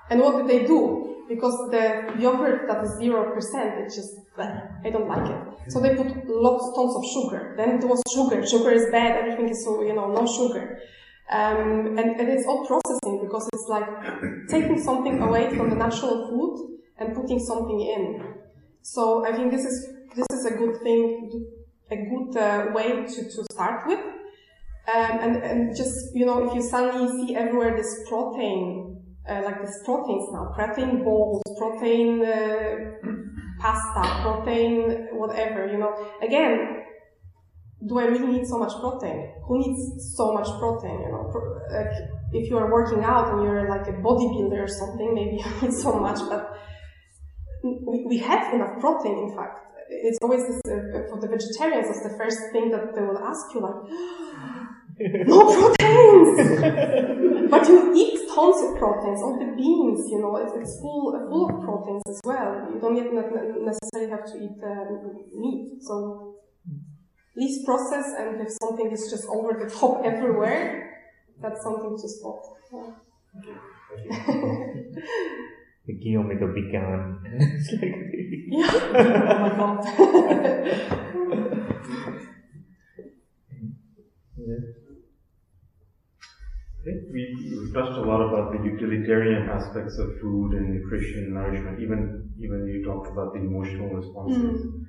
And 0.09 0.21
what 0.21 0.37
did 0.37 0.47
they 0.47 0.65
do? 0.65 1.25
Because 1.27 1.55
the 1.69 2.15
yogurt 2.17 2.65
that 2.67 2.83
is 2.83 2.91
0%, 2.91 3.85
it's 3.85 3.95
just, 3.95 4.15
I 4.37 4.89
don't 4.89 5.09
like 5.09 5.29
it. 5.29 5.71
So 5.71 5.81
they 5.81 5.93
put 5.93 6.25
lots, 6.25 6.73
tons 6.73 6.95
of 6.95 7.03
sugar. 7.13 7.53
Then 7.57 7.79
it 7.79 7.83
was 7.85 8.01
sugar. 8.11 8.47
Sugar 8.47 8.71
is 8.71 8.85
bad, 8.91 9.19
everything 9.19 9.49
is 9.49 9.63
so, 9.63 9.83
you 9.83 9.93
know, 9.93 10.11
no 10.11 10.25
sugar. 10.25 10.79
Um, 11.31 11.97
and, 11.99 12.19
and, 12.19 12.27
it's 12.27 12.47
all 12.47 12.65
processing 12.65 13.21
because 13.21 13.47
it's 13.53 13.67
like 13.69 13.87
taking 14.49 14.81
something 14.81 15.21
away 15.21 15.55
from 15.55 15.69
the 15.69 15.75
natural 15.75 16.27
food 16.27 16.79
and 16.97 17.15
putting 17.15 17.37
something 17.37 17.79
in. 17.79 18.33
So 18.81 19.27
I 19.27 19.33
think 19.33 19.51
this 19.51 19.63
is 19.63 19.93
this 20.15 20.25
is 20.31 20.45
a 20.45 20.55
good 20.57 20.81
thing, 20.81 21.45
a 21.91 21.97
good 21.97 22.35
uh, 22.35 22.71
way 22.73 23.05
to, 23.05 23.23
to 23.23 23.45
start 23.51 23.85
with. 23.85 23.99
Um, 23.99 25.19
and, 25.21 25.35
and 25.43 25.77
just 25.77 26.15
you 26.15 26.25
know, 26.25 26.47
if 26.47 26.55
you 26.55 26.63
suddenly 26.63 27.07
see 27.27 27.35
everywhere 27.35 27.77
this 27.77 28.09
protein, 28.09 28.99
uh, 29.29 29.43
like 29.45 29.61
this 29.61 29.83
proteins 29.85 30.29
now, 30.33 30.51
protein 30.55 31.03
balls, 31.03 31.43
protein 31.59 32.25
uh, 32.25 32.75
pasta, 33.59 34.21
protein 34.23 35.09
whatever, 35.11 35.67
you 35.67 35.77
know, 35.77 35.93
again, 36.23 36.78
do 37.85 37.97
I 37.97 38.05
really 38.05 38.27
need 38.27 38.47
so 38.47 38.57
much 38.57 38.73
protein? 38.79 39.31
Who 39.45 39.59
needs 39.59 40.15
so 40.15 40.33
much 40.33 40.47
protein? 40.59 40.99
You 40.99 41.11
know, 41.11 41.31
like 41.71 41.93
if 42.33 42.49
you 42.49 42.57
are 42.57 42.71
working 42.71 43.03
out 43.03 43.31
and 43.33 43.43
you're 43.43 43.69
like 43.69 43.87
a 43.87 43.93
bodybuilder 43.93 44.59
or 44.59 44.67
something, 44.67 45.13
maybe 45.13 45.37
you 45.43 45.61
need 45.61 45.73
so 45.73 45.93
much, 45.99 46.19
but 46.29 46.59
we, 47.63 48.05
we 48.05 48.17
have 48.17 48.53
enough 48.53 48.79
protein. 48.79 49.29
In 49.29 49.35
fact, 49.35 49.65
it's 49.89 50.17
always 50.21 50.45
this, 50.47 50.61
uh, 50.67 51.07
for 51.09 51.19
the 51.21 51.27
vegetarians. 51.27 51.87
It's 51.89 52.03
the 52.03 52.15
first 52.17 52.39
thing 52.51 52.69
that 52.71 52.93
they 52.93 53.01
will 53.01 53.19
ask 53.19 53.47
you, 53.53 53.61
like, 53.61 53.79
no 55.27 55.39
proteins, 55.47 56.59
but 57.49 57.67
you 57.67 57.93
eat 57.95 58.27
tons 58.27 58.61
of 58.61 58.77
proteins. 58.77 59.21
All 59.23 59.39
the 59.39 59.55
beans, 59.55 60.11
you 60.11 60.19
know, 60.19 60.35
it's, 60.35 60.51
it's 60.55 60.79
full 60.81 61.15
full 61.29 61.49
of 61.49 61.63
proteins 61.63 62.03
as 62.09 62.19
well. 62.25 62.67
You 62.73 62.79
don't 62.79 62.95
necessarily 63.65 64.11
have 64.11 64.25
to 64.31 64.37
eat 64.37 64.59
uh, 64.61 65.39
meat. 65.39 65.81
So 65.81 66.35
least 67.39 67.65
process 67.65 68.13
and 68.19 68.41
if 68.41 68.49
something 68.61 68.91
is 68.91 69.09
just 69.09 69.25
over 69.29 69.51
the 69.63 69.69
top 69.73 70.01
everywhere, 70.11 70.99
that's 71.41 71.63
something 71.63 71.97
to 71.97 72.09
spot. 72.09 72.41
Yeah. 72.73 72.91
the 75.87 75.93
Guillaume 75.93 76.31
is 76.31 76.41
a 76.41 76.47
big 76.47 76.71
gun. 76.71 77.21
it's 77.25 77.71
like 77.71 77.95
yeah. 78.51 78.71
oh 78.73 79.39
my 79.39 79.49
god. 79.59 79.79
I 86.77 86.83
think 86.83 87.01
we, 87.13 87.21
we 87.59 87.71
touched 87.73 87.97
a 87.97 88.01
lot 88.01 88.21
about 88.21 88.51
the 88.51 88.63
utilitarian 88.63 89.49
aspects 89.49 89.97
of 89.97 90.19
food 90.21 90.53
and 90.53 90.75
nutrition, 90.75 91.33
nourishment. 91.33 91.79
Even 91.79 92.31
even 92.37 92.67
you 92.67 92.83
talked 92.85 93.07
about 93.11 93.33
the 93.33 93.39
emotional 93.39 93.89
responses. 93.89 94.65
Mm 94.65 94.85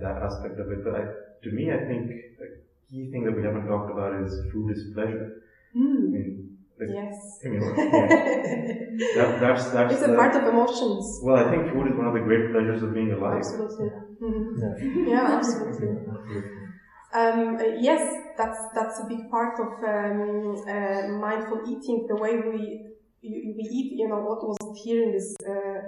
that 0.00 0.22
aspect 0.22 0.58
of 0.58 0.70
it. 0.72 0.84
But 0.84 0.94
I, 0.94 1.04
to 1.42 1.50
me, 1.50 1.72
I 1.72 1.78
think 1.78 2.10
a 2.10 2.90
key 2.90 3.10
thing 3.10 3.24
that 3.24 3.36
we 3.36 3.42
haven't 3.42 3.66
talked 3.66 3.90
about 3.90 4.22
is 4.22 4.32
food 4.52 4.72
is 4.76 4.92
pleasure. 4.94 5.42
Mm. 5.76 5.96
I 5.96 6.10
mean, 6.10 6.58
the, 6.78 6.86
yes. 6.92 7.38
I 7.44 7.48
mean, 7.48 7.62
yeah. 7.62 9.22
that, 9.22 9.40
that's, 9.40 9.70
that's 9.70 9.94
it's 9.94 10.02
a 10.02 10.14
part 10.14 10.34
of 10.34 10.44
emotions. 10.48 11.20
Well, 11.22 11.36
I 11.36 11.50
think 11.50 11.72
food 11.72 11.88
is 11.88 11.96
one 11.96 12.06
of 12.06 12.14
the 12.14 12.20
great 12.20 12.52
pleasures 12.52 12.82
of 12.82 12.94
being 12.94 13.12
alive. 13.12 13.38
Absolutely. 13.38 13.90
Mm-hmm. 14.22 15.06
Yeah. 15.06 15.08
yeah, 15.12 15.36
absolutely. 15.38 15.88
Um, 17.12 17.56
uh, 17.56 17.64
yes, 17.80 18.02
that's 18.38 18.58
that's 18.72 19.00
a 19.00 19.06
big 19.08 19.28
part 19.30 19.58
of 19.58 19.82
um, 19.82 20.62
uh, 20.62 21.08
mindful 21.18 21.60
eating. 21.66 22.06
The 22.08 22.16
way 22.16 22.36
we 22.36 22.86
we 23.22 23.64
eat, 23.70 23.98
you 23.98 24.08
know, 24.08 24.20
what 24.20 24.46
was 24.46 24.80
here 24.84 25.02
in 25.02 25.12
this 25.12 25.34
uh, 25.44 25.80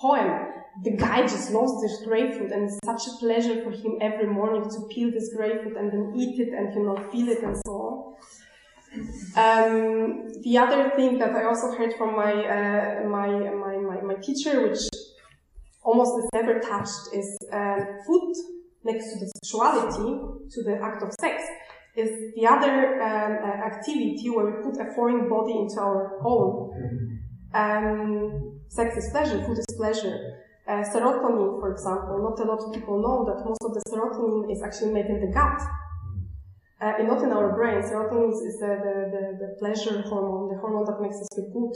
poem. 0.00 0.52
The 0.84 0.92
guy 0.92 1.22
just 1.22 1.50
lost 1.50 1.82
this 1.82 2.04
grapefruit 2.06 2.52
and 2.52 2.64
it's 2.64 2.78
such 2.84 3.08
a 3.08 3.16
pleasure 3.18 3.62
for 3.64 3.70
him 3.70 3.98
every 4.00 4.26
morning 4.26 4.70
to 4.70 4.86
peel 4.94 5.10
this 5.10 5.34
grapefruit 5.34 5.76
and 5.76 5.90
then 5.90 6.12
eat 6.16 6.38
it 6.38 6.52
and, 6.52 6.72
you 6.72 6.84
know, 6.84 6.96
feel 7.10 7.28
it 7.28 7.42
and 7.42 7.56
so 7.66 7.72
on. 7.72 8.14
Um, 9.36 10.28
the 10.42 10.56
other 10.58 10.90
thing 10.96 11.18
that 11.18 11.34
I 11.34 11.44
also 11.44 11.72
heard 11.76 11.94
from 11.98 12.14
my, 12.16 12.32
uh, 12.32 13.08
my, 13.08 13.26
my, 13.26 13.76
my, 13.76 14.00
my, 14.00 14.14
teacher, 14.14 14.68
which 14.68 14.80
almost 15.82 16.24
is 16.24 16.30
never 16.32 16.58
touched, 16.58 17.12
is 17.12 17.36
uh, 17.52 17.76
food 18.06 18.34
next 18.84 19.12
to 19.12 19.18
the 19.20 19.30
sexuality, 19.36 20.20
to 20.50 20.62
the 20.62 20.80
act 20.82 21.02
of 21.02 21.12
sex, 21.20 21.42
is 21.96 22.32
the 22.34 22.46
other 22.46 23.02
um, 23.02 23.38
uh, 23.42 23.66
activity 23.66 24.30
where 24.30 24.46
we 24.46 24.62
put 24.62 24.80
a 24.80 24.94
foreign 24.94 25.28
body 25.28 25.52
into 25.52 25.80
our 25.80 26.20
own 26.24 27.20
Um, 27.54 28.57
sex 28.68 28.96
is 28.96 29.10
pleasure, 29.10 29.44
food 29.44 29.58
is 29.58 29.76
pleasure. 29.76 30.38
Uh, 30.66 30.84
serotonin, 30.84 31.58
for 31.60 31.72
example, 31.72 32.18
not 32.20 32.38
a 32.38 32.44
lot 32.44 32.60
of 32.60 32.74
people 32.74 33.00
know 33.00 33.24
that 33.24 33.42
most 33.44 33.62
of 33.64 33.72
the 33.72 33.82
serotonin 33.88 34.52
is 34.52 34.62
actually 34.62 34.92
made 34.92 35.06
in 35.06 35.20
the 35.20 35.32
gut. 35.32 35.60
Uh, 36.80 36.92
and 36.98 37.08
not 37.08 37.24
in 37.24 37.32
our 37.32 37.56
brain. 37.56 37.82
Serotonin 37.82 38.30
is, 38.30 38.40
is 38.54 38.60
the, 38.60 38.66
the, 38.66 38.94
the, 39.10 39.46
the, 39.46 39.56
pleasure 39.58 40.00
hormone, 40.02 40.54
the 40.54 40.60
hormone 40.60 40.84
that 40.84 41.00
makes 41.00 41.16
us 41.16 41.26
feel 41.34 41.50
good. 41.50 41.74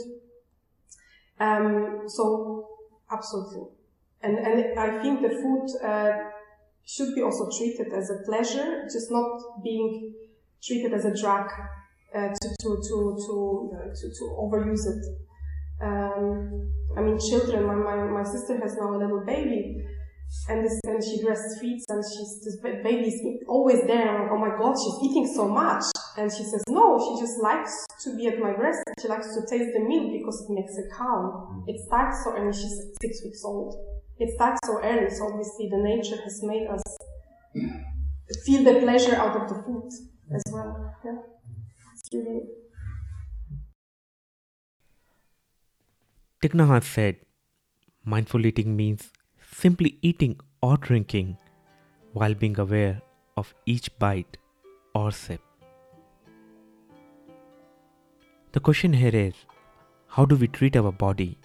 Um, 1.39 2.03
so, 2.07 2.69
absolutely. 3.11 3.63
And, 4.21 4.37
and 4.37 4.79
I 4.79 5.01
think 5.01 5.21
the 5.21 5.29
food 5.29 5.67
uh, 5.83 6.29
should 6.85 7.15
be 7.15 7.21
also 7.21 7.49
treated 7.57 7.91
as 7.91 8.09
a 8.11 8.23
pleasure, 8.25 8.83
just 8.83 9.11
not 9.11 9.61
being 9.61 10.13
treated 10.63 10.93
as 10.93 11.03
a 11.03 11.13
drug 11.19 11.49
uh, 12.15 12.29
to, 12.29 12.49
to, 12.61 12.77
to, 12.87 13.17
to, 13.25 13.71
to, 13.99 14.09
to 14.09 14.23
overuse 14.39 14.87
it. 14.87 15.03
Um, 15.83 16.71
I 16.95 17.01
mean, 17.01 17.19
children, 17.19 17.65
my, 17.65 17.75
my, 17.75 17.95
my 18.05 18.23
sister 18.23 18.57
has 18.61 18.77
now 18.77 18.95
a 18.95 18.97
little 18.97 19.23
baby, 19.25 19.83
and 20.47 20.63
this, 20.63 20.79
and 20.85 21.03
she 21.03 21.21
breastfeeds, 21.23 21.83
and 21.89 22.03
she's, 22.03 22.41
this 22.45 22.57
baby 22.61 23.07
is 23.07 23.21
always 23.47 23.81
there. 23.85 24.31
Oh 24.31 24.37
my 24.37 24.55
god, 24.57 24.75
she's 24.77 25.09
eating 25.09 25.27
so 25.27 25.47
much. 25.47 25.83
And 26.17 26.31
she 26.31 26.43
says, 26.43 26.63
no, 26.69 26.97
she 26.99 27.21
just 27.21 27.41
likes 27.41 27.85
to 28.03 28.15
be 28.15 28.27
at 28.27 28.39
my 28.39 28.53
breast. 28.53 28.83
She 29.01 29.07
likes 29.07 29.33
to 29.35 29.41
taste 29.41 29.71
the 29.73 29.81
milk 29.81 30.13
because 30.13 30.45
it 30.47 30.53
makes 30.53 30.75
her 30.77 30.89
calm. 30.95 31.65
It 31.67 31.79
starts 31.87 32.23
so 32.23 32.37
early, 32.37 32.53
she's 32.53 32.93
six 33.01 33.23
weeks 33.23 33.43
old. 33.43 33.75
It 34.19 34.29
starts 34.35 34.59
so 34.65 34.79
early, 34.83 35.09
so 35.09 35.27
obviously 35.27 35.69
the 35.69 35.77
nature 35.77 36.21
has 36.23 36.41
made 36.43 36.67
us 36.67 36.81
feel 38.45 38.63
the 38.63 38.79
pleasure 38.79 39.15
out 39.15 39.35
of 39.35 39.49
the 39.49 39.61
food 39.63 39.89
as 40.33 40.43
well. 40.51 40.95
Yeah. 41.03 41.17
It's 41.93 42.09
really 42.13 42.41
Thich 46.43 46.55
Nhat 46.59 46.83
said, 46.83 47.19
mindful 48.03 48.45
eating 48.45 48.75
means 48.75 49.03
simply 49.49 49.97
eating 50.01 50.41
or 50.61 50.75
drinking 50.75 51.37
while 52.11 52.33
being 52.33 52.59
aware 52.59 53.01
of 53.37 53.53
each 53.65 53.87
bite 53.97 54.35
or 54.93 55.09
sip. 55.13 55.39
The 58.51 58.59
question 58.59 58.91
here 58.91 59.15
is 59.15 59.33
how 60.07 60.25
do 60.25 60.35
we 60.35 60.49
treat 60.49 60.75
our 60.75 60.91
body? 60.91 61.37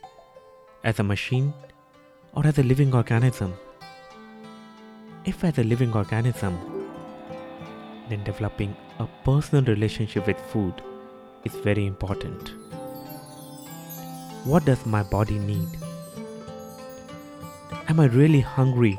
As 0.83 0.99
a 0.99 1.05
machine 1.05 1.53
or 2.33 2.45
as 2.45 2.59
a 2.59 2.65
living 2.65 2.93
organism? 2.93 3.55
If 5.25 5.45
as 5.45 5.59
a 5.59 5.63
living 5.63 5.93
organism, 5.93 6.59
then 8.09 8.25
developing 8.25 8.75
a 8.99 9.07
personal 9.25 9.63
relationship 9.63 10.27
with 10.27 10.41
food 10.51 10.83
is 11.45 11.55
very 11.69 11.87
important. 11.87 12.68
What 14.49 14.65
does 14.65 14.87
my 14.87 15.03
body 15.03 15.39
need? 15.39 15.69
Am 17.87 18.01
I 18.01 18.07
really 18.07 18.41
hungry 18.41 18.97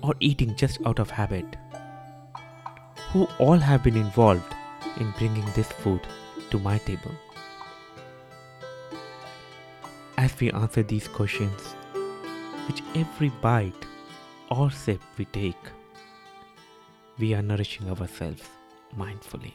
or 0.00 0.14
eating 0.20 0.54
just 0.54 0.78
out 0.86 1.00
of 1.00 1.10
habit? 1.10 1.56
Who 3.08 3.24
all 3.40 3.56
have 3.56 3.82
been 3.82 3.96
involved 3.96 4.54
in 4.98 5.10
bringing 5.18 5.44
this 5.56 5.66
food 5.66 6.06
to 6.50 6.60
my 6.60 6.78
table? 6.78 7.10
As 10.16 10.38
we 10.38 10.52
answer 10.52 10.84
these 10.84 11.08
questions, 11.08 11.74
which 12.68 12.80
every 12.94 13.30
bite 13.42 13.86
or 14.52 14.70
sip 14.70 15.00
we 15.18 15.24
take, 15.24 15.64
we 17.18 17.34
are 17.34 17.42
nourishing 17.42 17.90
ourselves 17.90 18.48
mindfully. 18.96 19.54